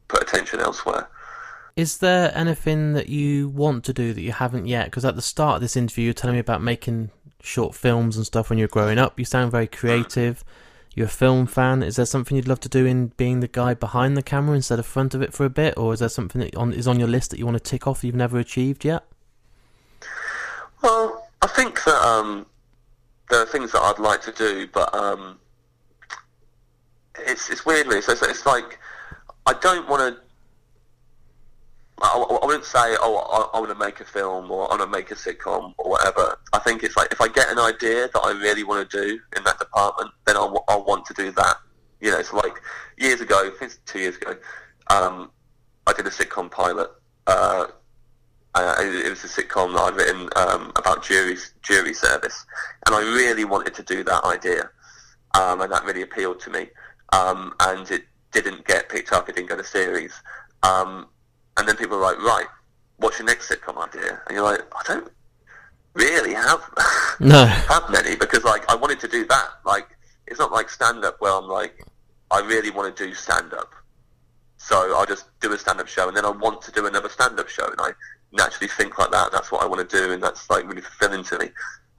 [0.09, 1.09] put attention elsewhere.
[1.77, 4.87] Is there anything that you want to do that you haven't yet?
[4.87, 8.27] Because at the start of this interview, you're telling me about making short films and
[8.27, 9.19] stuff when you're growing up.
[9.19, 10.45] You sound very creative.
[10.95, 11.85] You're a film fan.
[11.85, 14.81] Is there something you'd love to do in being the guy behind the camera instead
[14.81, 16.99] of front of it for a bit, or is there something that on, is on
[16.99, 19.05] your list that you want to tick off that you've never achieved yet?
[20.83, 22.47] Well, I think that um,
[23.31, 25.39] there are things that I'd like to do, but um,
[27.21, 28.03] it's it's weird, really.
[28.03, 28.81] So it's, it's like
[29.49, 30.21] I don't want to.
[32.03, 34.83] I, I wouldn't say, oh, I, I want to make a film or I want
[34.83, 36.39] to make a sitcom or whatever.
[36.53, 39.19] I think it's like if I get an idea that I really want to do
[39.37, 41.57] in that department, then I'll, I'll want to do that.
[42.01, 42.61] You know, so like
[42.99, 44.37] years ago, I it's two years ago,
[44.91, 45.31] um,
[45.87, 46.91] I did a sitcom pilot.
[47.27, 47.69] Uh,
[48.55, 52.45] uh, it it was a sitcom that I'd written um, about jury jury service,
[52.87, 54.71] and I really wanted to do that idea,
[55.35, 56.69] um, and that really appealed to me.
[57.15, 60.13] Um, and it didn't get picked up; it didn't go to series.
[60.63, 61.07] Um,
[61.57, 62.47] and then people were like, "Right,
[62.99, 65.11] what's your next sitcom idea?" And you're like, "I don't,
[65.99, 66.63] really have
[67.21, 67.45] No.
[67.45, 69.49] have many because like I wanted to do that.
[69.65, 69.89] Like
[70.27, 71.85] it's not like stand up where I'm like
[72.31, 73.73] I really want to do stand up.
[74.57, 77.09] So I just do a stand up show and then I want to do another
[77.09, 77.91] stand up show and I
[78.33, 79.33] naturally think like that.
[79.33, 81.51] That's what I want to do and that's like really fulfilling to me.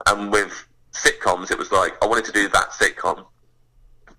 [0.06, 3.26] And with sitcoms it was like I wanted to do that sitcom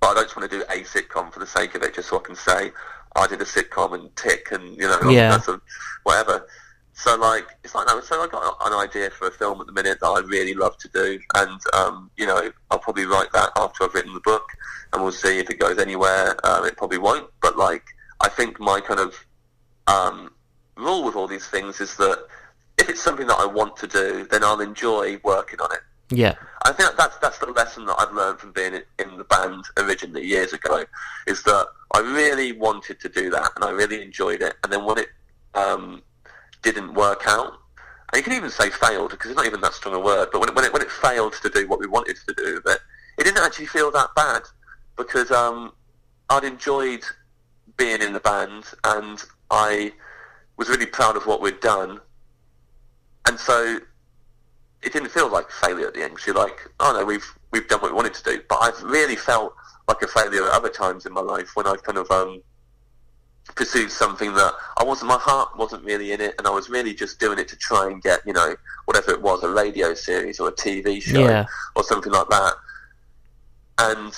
[0.01, 2.09] but I don't just want to do a sitcom for the sake of it just
[2.09, 2.71] so I can say
[3.15, 5.29] I did a sitcom and tick and you know Yeah.
[5.29, 5.61] that's a,
[6.03, 6.47] whatever.
[6.93, 8.03] So like it's like that.
[8.03, 10.77] So I got an idea for a film at the minute that I really love
[10.79, 14.43] to do, and um, you know I'll probably write that after I've written the book,
[14.91, 16.35] and we'll see if it goes anywhere.
[16.45, 17.83] Um, it probably won't, but like
[18.19, 19.15] I think my kind of
[19.87, 20.31] um,
[20.75, 22.25] rule with all these things is that
[22.77, 25.81] if it's something that I want to do, then I'll enjoy working on it.
[26.11, 26.35] Yeah.
[26.63, 30.25] I think that's that's the lesson that I've learned from being in, the band originally
[30.25, 30.83] years ago,
[31.25, 34.85] is that I really wanted to do that and I really enjoyed it, and then
[34.85, 35.09] when it
[35.55, 36.03] um,
[36.61, 39.95] didn't work out, and you can even say failed because it's not even that strong
[39.95, 42.17] a word, but when it, when it when it failed to do what we wanted
[42.27, 42.79] to do, but
[43.17, 44.43] it didn't actually feel that bad
[44.97, 45.71] because um,
[46.29, 47.03] I'd enjoyed
[47.77, 49.93] being in the band and I
[50.57, 51.99] was really proud of what we'd done,
[53.27, 53.79] and so
[54.83, 56.17] it didn't feel like failure at the end.
[56.25, 58.41] you're like, oh no, we've we've done what we wanted to do.
[58.49, 59.53] But I've really felt
[59.87, 62.41] like a failure at other times in my life when I've kind of um,
[63.55, 65.09] pursued something that I wasn't.
[65.09, 67.87] My heart wasn't really in it, and I was really just doing it to try
[67.87, 68.55] and get you know
[68.85, 71.45] whatever it was, a radio series or a TV show Yeah.
[71.75, 72.53] or something like that.
[73.79, 74.13] And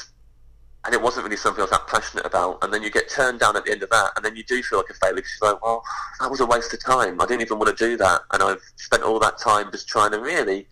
[0.86, 2.64] and it wasn't really something I was that passionate about.
[2.64, 4.62] And then you get turned down at the end of that, and then you do
[4.64, 5.22] feel like a failure.
[5.22, 5.84] 'cause you're like, well,
[6.20, 7.22] that was a waste of time.
[7.22, 10.12] I didn't even want to do that, and I've spent all that time just trying
[10.12, 10.68] to really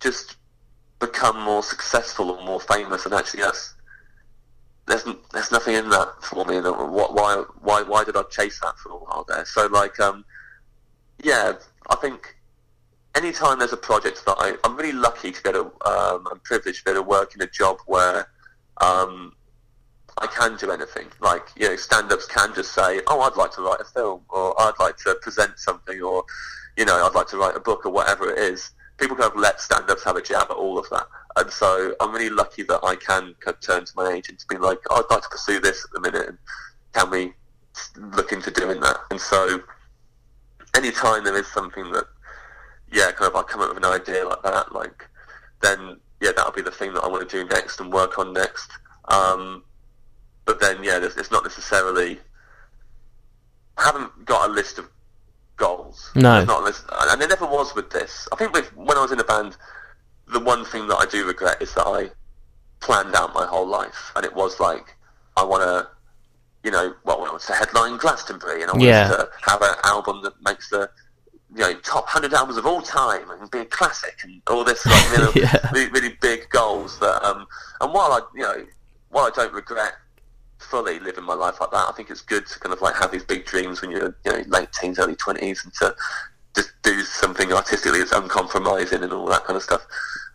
[0.00, 0.36] just
[0.98, 3.04] become more successful or more famous.
[3.06, 3.74] And actually, that's
[4.86, 6.60] there's there's nothing in that for me.
[6.60, 9.44] What, why why why did I chase that for a while there?
[9.44, 10.24] So like um
[11.22, 11.54] yeah,
[11.90, 12.36] I think
[13.14, 16.40] anytime there's a project that I I'm really lucky to be able to um, I'm
[16.40, 18.28] privileged to be able to work in a job where
[18.80, 19.32] um
[20.18, 21.08] I can do anything.
[21.20, 24.58] Like, you know, stand-ups can just say, oh, I'd like to write a film, or
[24.58, 26.24] I'd like to present something, or,
[26.78, 28.70] you know, I'd like to write a book, or whatever it is.
[28.96, 31.06] People kind of let stand-ups have a jab at all of that.
[31.36, 34.46] And so I'm really lucky that I can kind of turn to my agent to
[34.46, 36.38] be like, oh, I'd like to pursue this at the minute, and
[36.94, 37.34] can we
[38.16, 38.96] look into doing that?
[39.10, 39.60] And so
[40.74, 42.04] anytime there is something that,
[42.90, 45.06] yeah, kind of I come up with an idea like that, like,
[45.60, 48.32] then, yeah, that'll be the thing that I want to do next and work on
[48.32, 48.70] next.
[49.08, 49.62] Um,
[50.44, 52.18] but then yeah, it's not necessarily.
[53.78, 54.88] I haven't got a list of
[55.56, 56.10] goals.
[56.14, 56.44] No.
[56.44, 58.28] Not a list, and there never was with this.
[58.32, 59.56] I think with when I was in a band,
[60.32, 62.10] the one thing that I do regret is that I
[62.80, 64.96] planned out my whole life, and it was like
[65.36, 65.88] I want to,
[66.64, 69.08] you know, well, I want to headline Glastonbury, and I wanted Yeah.
[69.08, 70.90] to have an album that makes the
[71.54, 74.84] you know top hundred albums of all time and be a classic and all this
[74.84, 75.70] like you know, Yeah.
[75.72, 77.46] really, really big goals that um
[77.80, 78.66] and while I you know
[79.10, 79.92] while I don't regret
[80.58, 83.12] fully living my life like that, I think it's good to kind of like have
[83.12, 85.94] these big dreams when you're you know late teens, early twenties, and to
[86.54, 89.86] just do something artistically that's uncompromising and all that kind of stuff.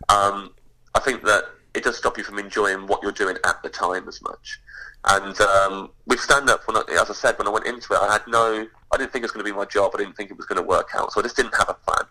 [0.08, 0.54] Um,
[0.94, 1.44] I think that
[1.74, 4.60] it does stop you from enjoying what you're doing at the time as much.
[5.04, 8.12] And um, with stand up, when as I said, when I went into it, I
[8.12, 9.90] had no, I didn't think it was going to be my job.
[9.94, 11.12] I didn't think it was going to work out.
[11.12, 12.04] So I just didn't have a plan.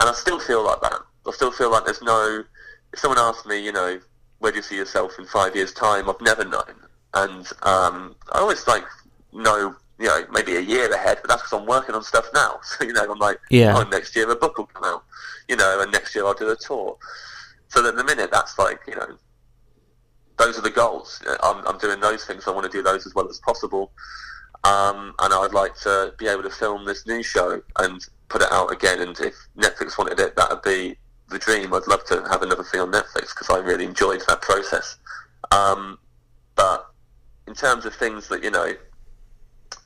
[0.00, 0.98] And I still feel like that.
[1.26, 2.44] I still feel like there's no.
[2.92, 3.98] If someone asked me, you know,
[4.38, 6.08] where do you see yourself in five years' time?
[6.08, 6.74] I've never known.
[7.14, 8.84] And um, I always like
[9.32, 12.60] know, you know, maybe a year ahead, but that's because I'm working on stuff now.
[12.64, 13.76] So you know, I'm like, Yeah.
[13.76, 15.04] oh, next year a book will come out,
[15.48, 16.96] you know, and next year I'll do a tour.
[17.68, 19.16] So at the minute, that's like, you know,
[20.38, 21.22] those are the goals.
[21.42, 22.44] I'm, I'm doing those things.
[22.46, 23.92] I want to do those as well as possible.
[24.64, 28.48] Um, and I'd like to be able to film this new show and put it
[28.52, 29.00] out again.
[29.00, 30.96] And if Netflix wanted it, that would be
[31.28, 31.74] the dream.
[31.74, 34.96] I'd love to have another thing on Netflix because I really enjoyed that process.
[35.50, 35.98] Um,
[36.54, 36.92] but
[37.46, 38.72] in terms of things that you know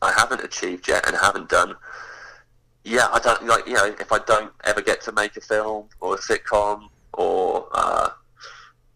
[0.02, 1.74] I haven't achieved yet and haven't done,
[2.84, 5.86] yeah, I don't like you know if I don't ever get to make a film
[6.00, 8.10] or a sitcom or uh,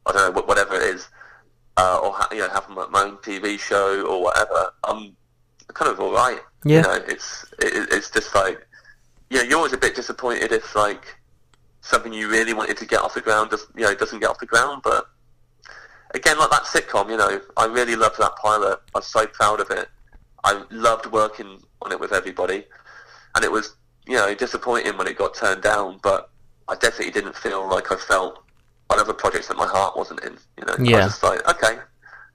[0.06, 1.08] I don't know whatever it is,
[1.80, 5.16] uh, or ha- you know have my, my own TV show or whatever, I'm
[5.68, 6.40] kind of all right.
[6.64, 6.76] Yeah.
[6.76, 8.66] You know, it's it, it's just like
[9.30, 11.16] yeah, you're always a bit disappointed if like
[11.80, 14.38] something you really wanted to get off the ground does you know doesn't get off
[14.38, 15.06] the ground, but
[16.14, 18.80] again, like that sitcom, you know, I really loved that pilot.
[18.94, 19.88] I was so proud of it.
[20.44, 22.64] I loved working on it with everybody,
[23.34, 23.76] and it was,
[24.06, 26.00] you know, disappointing when it got turned down.
[26.02, 26.30] But
[26.68, 28.42] I definitely didn't feel like I felt
[28.90, 30.36] on other projects that my heart wasn't in.
[30.58, 31.04] You know, I Yeah.
[31.04, 31.78] was just like, okay,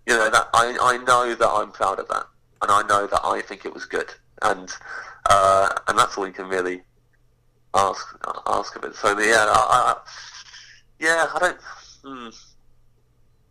[0.07, 2.25] you know, that I I know that I'm proud of that,
[2.61, 4.09] and I know that I think it was good,
[4.41, 4.71] and
[5.29, 6.83] uh, and that's all you can really
[7.73, 8.95] ask ask of it.
[8.95, 9.95] So yeah, I, I,
[10.99, 11.57] yeah, I don't.
[12.03, 12.29] Hmm.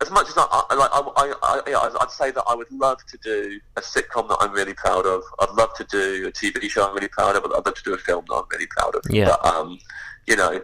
[0.00, 2.70] As much as I, I like, I, I, I, yeah, I'd say that I would
[2.70, 5.22] love to do a sitcom that I'm really proud of.
[5.40, 7.44] I'd love to do a TV show I'm really proud of.
[7.44, 9.02] I'd love to do a film that I'm really proud of.
[9.09, 9.26] Yeah.
[9.26, 9.78] But um,
[10.26, 10.61] you know,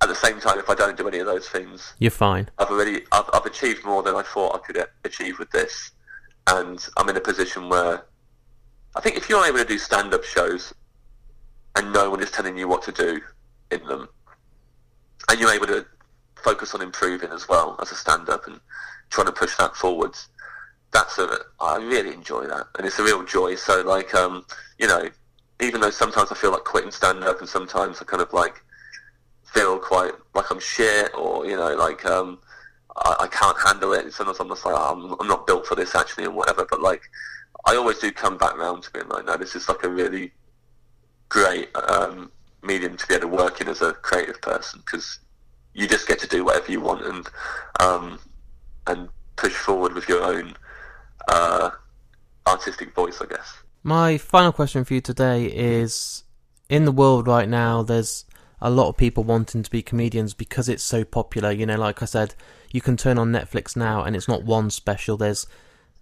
[0.00, 2.48] at the same time, if I don't do any of those things, You're fine.
[2.58, 5.90] I've already I've, I've achieved more than I thought I could achieve with this,
[6.46, 8.04] and I'm in a position where
[8.94, 10.72] I think if you're able to do stand-up shows
[11.76, 13.20] and no one is telling you what to do
[13.70, 14.08] in them,
[15.28, 15.84] and you're able to
[16.36, 18.60] focus on improving as well as a stand-up and
[19.10, 20.28] trying to push that forwards,
[20.92, 23.56] that's a I really enjoy that, and it's a real joy.
[23.56, 24.46] So like um,
[24.78, 25.08] you know,
[25.60, 28.62] even though sometimes I feel like quitting stand-up, and sometimes I kind of like
[29.52, 32.38] feel quite like I'm shit or you know like um
[32.96, 34.04] I, I can't handle it.
[34.04, 36.66] And Sometimes I'm just like oh, I'm, I'm not built for this actually and whatever.
[36.68, 37.02] But like
[37.66, 40.32] I always do come back round to being like no, this is like a really
[41.28, 42.30] great um,
[42.62, 45.18] medium to be able to work in as a creative person because
[45.74, 47.28] you just get to do whatever you want and
[47.80, 48.18] um,
[48.86, 50.54] and push forward with your own
[51.28, 51.70] uh,
[52.46, 53.54] artistic voice, I guess.
[53.82, 56.24] My final question for you today is
[56.68, 58.24] in the world right now, there's
[58.60, 61.50] a lot of people wanting to be comedians because it's so popular.
[61.50, 62.34] You know, like I said,
[62.72, 65.16] you can turn on Netflix now and it's not one special.
[65.16, 65.46] There's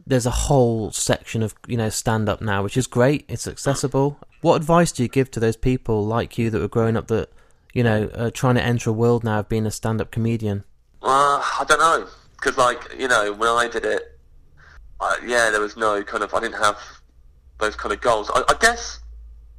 [0.07, 3.24] there's a whole section of you know stand up now, which is great.
[3.28, 4.18] It's accessible.
[4.40, 7.30] What advice do you give to those people like you that were growing up that
[7.74, 10.64] you know are trying to enter a world now of being a stand up comedian?
[11.02, 14.18] Uh, I don't know because like you know when I did it,
[15.00, 16.78] I, yeah, there was no kind of I didn't have
[17.59, 18.30] those kind of goals.
[18.34, 19.00] I, I guess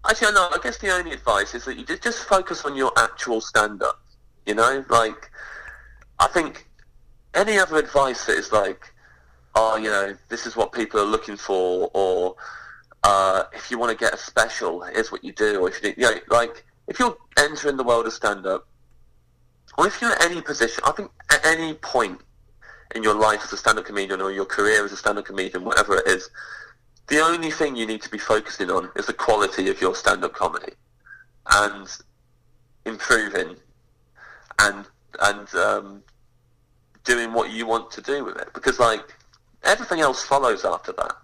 [0.09, 2.91] actually no, I guess the only advice is that you just just focus on your
[2.97, 4.01] actual stand up.
[4.45, 5.29] You know, like
[6.19, 6.67] I think
[7.33, 8.93] any other advice that is like,
[9.55, 12.35] oh, you know, this is what people are looking for, or
[13.03, 15.93] uh, if you want to get a special, here's what you do, or if you,
[15.97, 18.67] you know, like if you're entering the world of stand up,
[19.77, 22.21] or if you're in any position, I think at any point
[22.95, 25.97] in your life as a stand-up comedian or your career as a stand-up comedian, whatever
[25.97, 26.29] it is,
[27.07, 30.33] the only thing you need to be focusing on is the quality of your stand-up
[30.33, 30.73] comedy
[31.51, 31.87] and
[32.85, 33.55] improving
[34.59, 34.85] and
[35.21, 36.03] and um,
[37.03, 38.49] doing what you want to do with it.
[38.53, 39.15] Because like
[39.63, 41.15] everything else follows after that,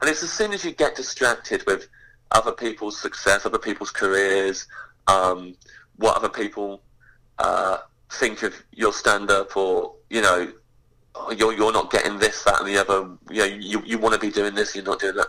[0.00, 1.88] and it's as soon as you get distracted with
[2.30, 4.66] other people's success, other people's careers,
[5.06, 5.56] um,
[5.96, 6.82] what other people
[7.38, 7.78] uh,
[8.10, 10.52] think of your stand-up, or you know,
[11.14, 13.08] oh, you're you're not getting this, that, and the other.
[13.30, 15.28] You know, you you want to be doing this, you're not doing that.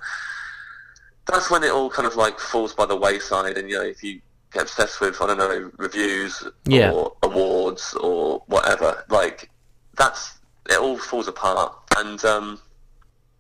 [1.28, 4.04] That's when it all kind of like falls by the wayside, and you know, if
[4.04, 4.22] you
[4.52, 6.92] get obsessed with I don't know reviews Yeah.
[6.92, 9.50] or awards or whatever, like
[9.98, 10.38] that's
[10.70, 11.74] it all falls apart.
[11.98, 12.60] And um,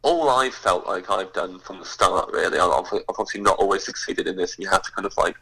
[0.04, 3.84] all I've felt like I've done from the start, really, I've, I've obviously not always
[3.84, 5.36] succeeded in this, and you have to kind of like,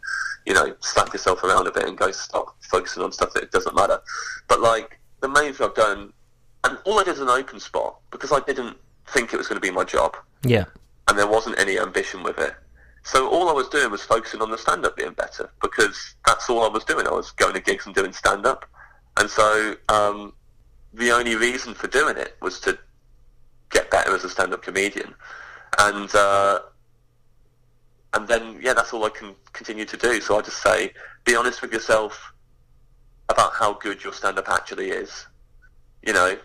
[0.45, 3.75] you know, slap yourself around a bit and go stop focusing on stuff that doesn't
[3.75, 3.99] matter.
[4.47, 6.13] But like the main thing I've done,
[6.63, 9.59] and all I did was an open spot because I didn't think it was going
[9.61, 10.65] to be my job Yeah,
[11.07, 12.53] and there wasn't any ambition with it.
[13.03, 16.63] So all I was doing was focusing on the stand-up being better because that's all
[16.63, 17.05] I was doing.
[17.05, 18.65] I was going to gigs and doing stand-up,
[19.17, 20.33] and so um,
[20.93, 22.77] the only reason for doing it was to
[23.71, 25.13] get better as a stand-up comedian,
[25.79, 26.59] and uh,
[28.13, 30.21] and then yeah, that's all I can continue to do.
[30.21, 30.93] So I just say,
[31.25, 32.33] be honest with yourself
[33.29, 35.25] about how good your stand-up actually is.
[36.03, 36.37] You know,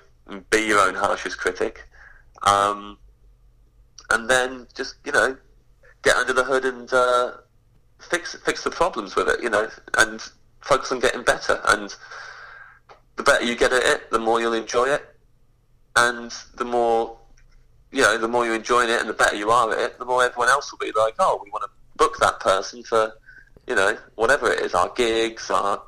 [0.51, 1.89] be your own harshest critic.
[2.43, 2.99] Um,
[4.11, 5.37] and then just you know
[6.03, 7.33] get under the hood and uh,
[7.99, 9.69] fix fix the problems with it, you know,
[9.99, 10.21] and
[10.61, 11.61] focus on getting better.
[11.67, 11.95] And
[13.17, 15.05] the better you get at it, the more you'll enjoy it,
[15.97, 17.19] and the more
[17.91, 20.05] you know, the more you're enjoying it, and the better you are at it, the
[20.05, 23.13] more everyone else will be like, oh, we want to book that person for
[23.67, 25.83] you know whatever it is, our gigs, our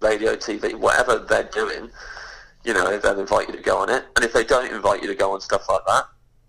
[0.00, 1.90] radio, TV, whatever they're doing.
[2.64, 5.08] You know, they'll invite you to go on it, and if they don't invite you
[5.08, 6.04] to go on stuff like that,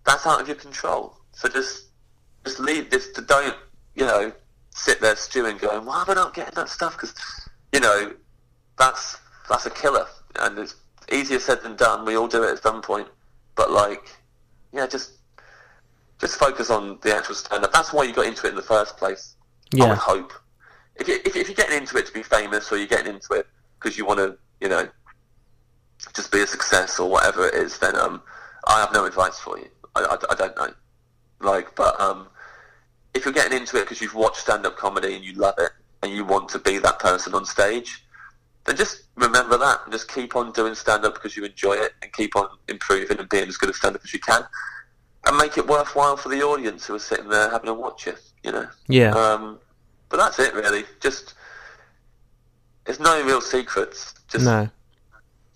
[0.05, 1.15] that's out of your control.
[1.31, 1.85] So just
[2.43, 3.11] just leave this.
[3.13, 3.55] To don't
[3.95, 4.33] you know
[4.73, 6.93] sit there stewing, going, why am I not getting that stuff?
[6.93, 7.13] Because
[7.71, 8.13] you know
[8.77, 9.17] that's
[9.49, 10.05] that's a killer,
[10.39, 10.75] and it's
[11.11, 12.05] easier said than done.
[12.05, 13.07] We all do it at some point,
[13.55, 14.09] but like,
[14.73, 15.13] yeah, just
[16.19, 17.73] just focus on the actual stand up.
[17.73, 19.35] That's why you got into it in the first place.
[19.73, 20.33] I yeah, would hope.
[20.97, 23.33] If, you, if, if you're getting into it to be famous, or you're getting into
[23.33, 23.47] it
[23.79, 24.87] because you want to, you know,
[26.13, 28.21] just be a success or whatever it is, then um,
[28.67, 29.67] I have no advice for you.
[29.95, 30.73] I, I, I don't know.
[31.39, 32.27] Like, but um,
[33.13, 35.71] if you're getting into it because you've watched stand-up comedy and you love it
[36.03, 38.05] and you want to be that person on stage,
[38.65, 42.13] then just remember that and just keep on doing stand-up because you enjoy it and
[42.13, 44.43] keep on improving and being as good at stand-up as you can
[45.25, 48.15] and make it worthwhile for the audience who are sitting there having to watch you,
[48.43, 48.67] you know.
[48.87, 49.11] yeah.
[49.11, 49.59] Um,
[50.09, 50.83] but that's it really.
[50.99, 51.35] Just
[52.85, 54.13] there's no real secrets.
[54.27, 54.69] Just No.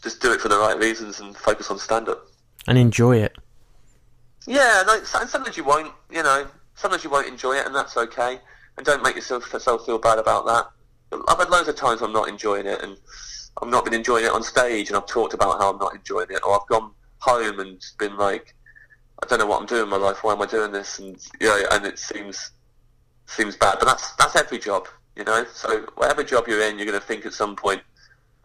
[0.06, 2.28] Just do it for the right reasons and focus on stand up.
[2.68, 3.36] And enjoy it.
[4.48, 5.92] Yeah, and sometimes you won't.
[6.12, 8.40] You know, sometimes you won't enjoy it, and that's okay.
[8.78, 10.68] And don't make yourself, yourself feel bad about that.
[11.28, 12.98] I've had loads of times I'm not enjoying it, and
[13.62, 16.28] I've not been enjoying it on stage, and I've talked about how I'm not enjoying
[16.30, 18.54] it, or I've gone home and been like,
[19.24, 20.24] I don't know what I'm doing in my life.
[20.24, 21.00] Why am I doing this?
[21.00, 22.52] And yeah, and it seems
[23.26, 25.46] seems bad, but that's that's every job, you know.
[25.52, 27.82] So whatever job you're in, you're going to think at some point,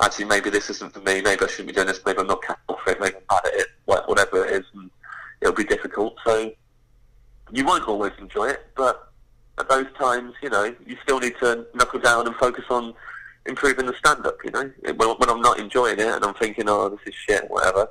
[0.01, 1.21] actually, maybe this isn't for me.
[1.21, 2.01] Maybe I shouldn't be doing this.
[2.05, 3.01] Maybe I'm not capable for it.
[3.01, 3.67] Maybe I'm bad at it.
[3.85, 4.91] Whatever it is, and
[5.41, 6.17] it'll be difficult.
[6.25, 6.53] So
[7.51, 9.13] you won't always enjoy it, but
[9.59, 12.95] at those times, you know, you still need to knuckle down and focus on
[13.47, 14.39] improving the stand-up.
[14.45, 17.51] You know, when, when I'm not enjoying it and I'm thinking, oh, this is shit,
[17.51, 17.89] whatever.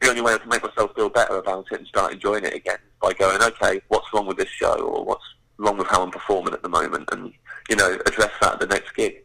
[0.00, 2.54] The only way I can make myself feel better about it and start enjoying it
[2.54, 5.24] again is by going, okay, what's wrong with this show, or what's
[5.58, 7.32] wrong with how I'm performing at the moment, and
[7.68, 9.22] you know, address that at the next gig.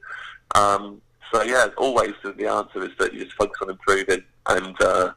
[0.56, 1.02] Um,
[1.34, 5.12] so yeah, always the answer is that you just focus on improving, and uh,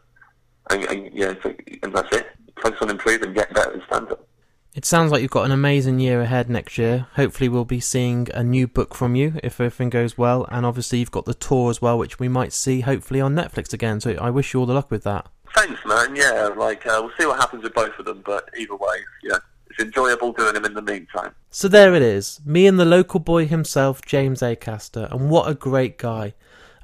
[0.71, 2.27] and, and yeah, so, and that's it.
[2.63, 4.27] Focus on improving, get better in stand-up.
[4.75, 7.09] It sounds like you've got an amazing year ahead next year.
[7.15, 10.47] Hopefully, we'll be seeing a new book from you if everything goes well.
[10.51, 13.73] And obviously, you've got the tour as well, which we might see hopefully on Netflix
[13.73, 14.01] again.
[14.01, 15.27] So I wish you all the luck with that.
[15.57, 16.15] Thanks, man.
[16.15, 19.39] Yeah, like uh, we'll see what happens with both of them, but either way, yeah,
[19.81, 21.35] enjoyable doing them in the meantime.
[21.51, 22.41] So there it is.
[22.45, 25.11] Me and the local boy himself, James Acaster.
[25.11, 26.35] And what a great guy.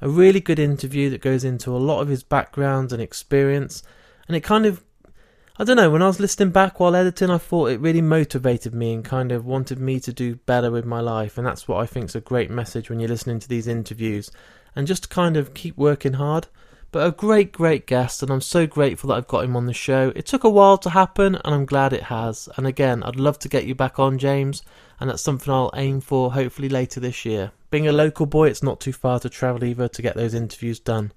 [0.01, 3.83] A really good interview that goes into a lot of his background and experience.
[4.27, 4.83] And it kind of,
[5.57, 8.73] I don't know, when I was listening back while editing, I thought it really motivated
[8.73, 11.37] me and kind of wanted me to do better with my life.
[11.37, 14.29] And that's what I think is a great message when you're listening to these interviews.
[14.75, 16.47] And just kind of keep working hard.
[16.91, 19.73] But a great, great guest, and I'm so grateful that I've got him on the
[19.73, 20.13] show.
[20.15, 22.47] It took a while to happen, and I'm glad it has.
[22.55, 24.63] And again, I'd love to get you back on, James,
[24.99, 27.51] and that's something I'll aim for hopefully later this year.
[27.69, 30.79] Being a local boy, it's not too far to travel either to get those interviews
[30.79, 31.11] done.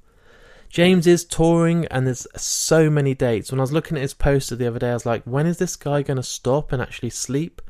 [0.69, 3.53] James is touring, and there's so many dates.
[3.53, 5.59] When I was looking at his poster the other day, I was like, when is
[5.59, 7.63] this guy going to stop and actually sleep?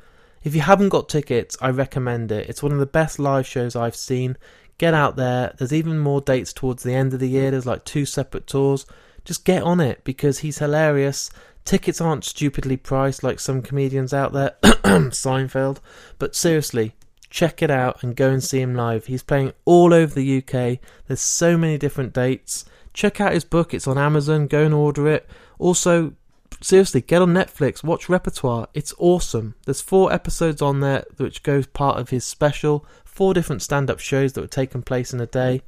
[0.43, 2.49] If you haven't got tickets, I recommend it.
[2.49, 4.39] It's one of the best live shows I've seen.
[4.81, 5.53] Get out there.
[5.59, 7.51] There's even more dates towards the end of the year.
[7.51, 8.87] There's like two separate tours.
[9.27, 11.29] Just get on it because he's hilarious.
[11.67, 15.81] Tickets aren't stupidly priced like some comedians out there, Seinfeld.
[16.19, 16.95] But seriously,
[17.29, 19.05] check it out and go and see him live.
[19.05, 20.79] He's playing all over the UK.
[21.07, 22.65] There's so many different dates.
[22.95, 23.75] Check out his book.
[23.75, 24.47] It's on Amazon.
[24.47, 25.29] Go and order it.
[25.59, 26.15] Also,
[26.61, 27.83] seriously, get on Netflix.
[27.83, 28.69] Watch Repertoire.
[28.75, 29.55] It's awesome.
[29.65, 32.87] There's four episodes on there which goes part of his special.
[33.05, 35.63] Four different stand-up shows that were taken place in a day.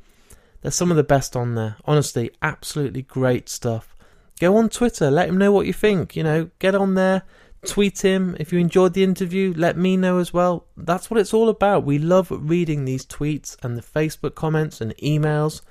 [0.62, 1.76] There's some of the best on there.
[1.84, 3.96] Honestly, absolutely great stuff.
[4.40, 5.10] Go on Twitter.
[5.10, 6.16] Let him know what you think.
[6.16, 7.22] You know, get on there.
[7.66, 8.36] Tweet him.
[8.40, 10.66] If you enjoyed the interview, let me know as well.
[10.76, 11.84] That's what it's all about.
[11.84, 15.62] We love reading these tweets and the Facebook comments and emails.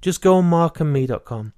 [0.00, 1.52] Just go on markandme.com.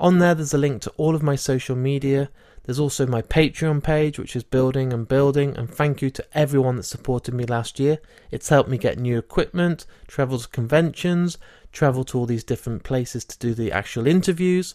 [0.00, 2.30] On there, there's a link to all of my social media.
[2.64, 5.54] There's also my Patreon page, which is building and building.
[5.58, 7.98] And thank you to everyone that supported me last year.
[8.30, 11.36] It's helped me get new equipment, travel to conventions,
[11.70, 14.74] travel to all these different places to do the actual interviews.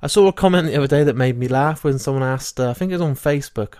[0.00, 2.70] I saw a comment the other day that made me laugh when someone asked, uh,
[2.70, 3.74] I think it was on Facebook,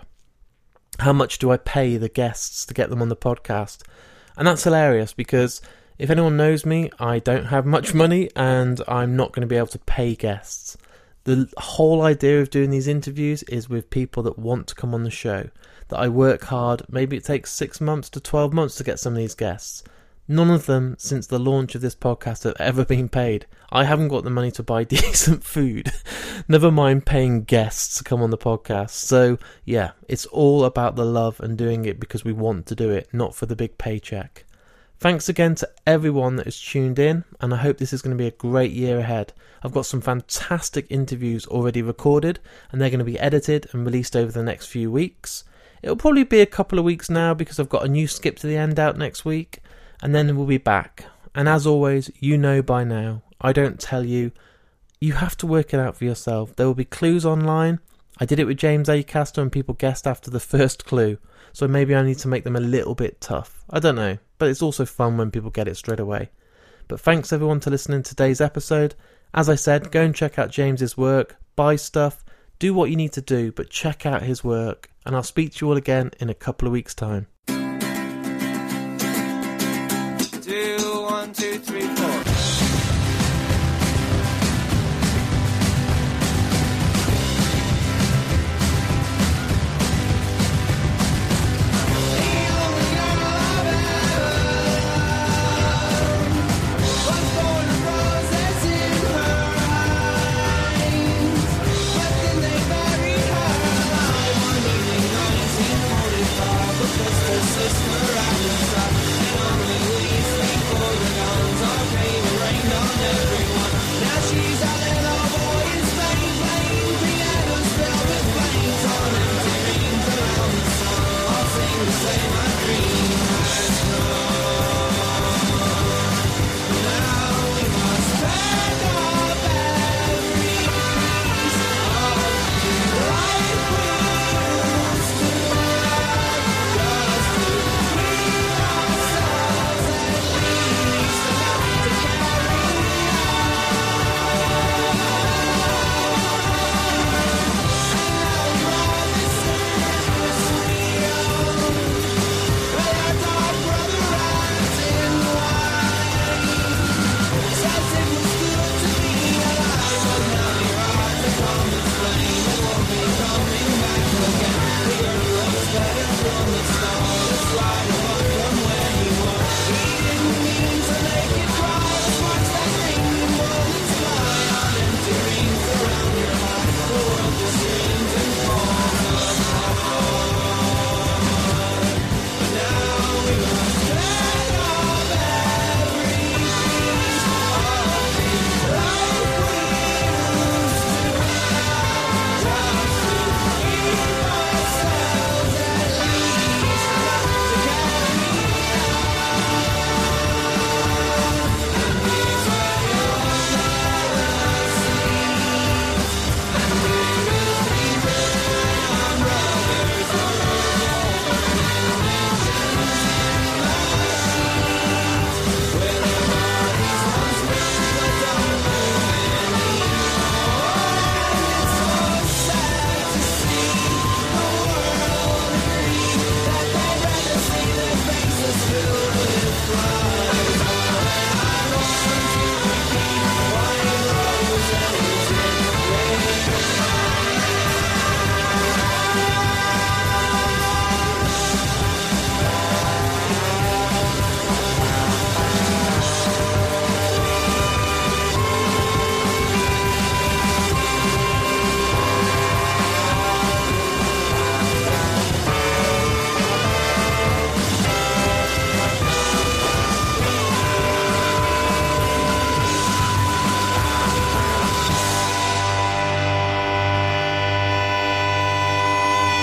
[0.99, 3.83] how much do I pay the guests to get them on the podcast?
[4.35, 5.61] And that's hilarious because
[5.97, 9.57] if anyone knows me, I don't have much money and I'm not going to be
[9.57, 10.77] able to pay guests.
[11.25, 15.03] The whole idea of doing these interviews is with people that want to come on
[15.03, 15.49] the show,
[15.87, 16.83] that I work hard.
[16.89, 19.83] Maybe it takes six months to 12 months to get some of these guests.
[20.27, 23.45] None of them, since the launch of this podcast, have ever been paid.
[23.71, 25.91] I haven't got the money to buy decent food.
[26.47, 28.91] Never mind paying guests to come on the podcast.
[28.91, 32.89] So, yeah, it's all about the love and doing it because we want to do
[32.89, 34.45] it, not for the big paycheck.
[35.03, 38.21] Thanks again to everyone that has tuned in, and I hope this is going to
[38.23, 39.33] be a great year ahead.
[39.61, 42.39] I've got some fantastic interviews already recorded,
[42.71, 45.43] and they're going to be edited and released over the next few weeks.
[45.81, 48.47] It'll probably be a couple of weeks now because I've got a new skip to
[48.47, 49.59] the end out next week,
[50.01, 51.03] and then we'll be back.
[51.35, 54.31] And as always, you know by now, I don't tell you,
[55.01, 56.55] you have to work it out for yourself.
[56.55, 57.79] There will be clues online.
[58.19, 61.17] I did it with James Acaster, and people guessed after the first clue.
[61.53, 63.63] So maybe I need to make them a little bit tough.
[63.69, 66.31] I don't know, but it's also fun when people get it straight away.
[66.87, 68.95] But thanks everyone to listening to today's episode.
[69.35, 72.25] As I said, go and check out James's work, buy stuff,
[72.57, 74.89] do what you need to do, but check out his work.
[75.05, 77.27] And I'll speak to you all again in a couple of weeks' time.
[77.47, 77.53] Two,
[81.03, 82.32] one, two, three, four.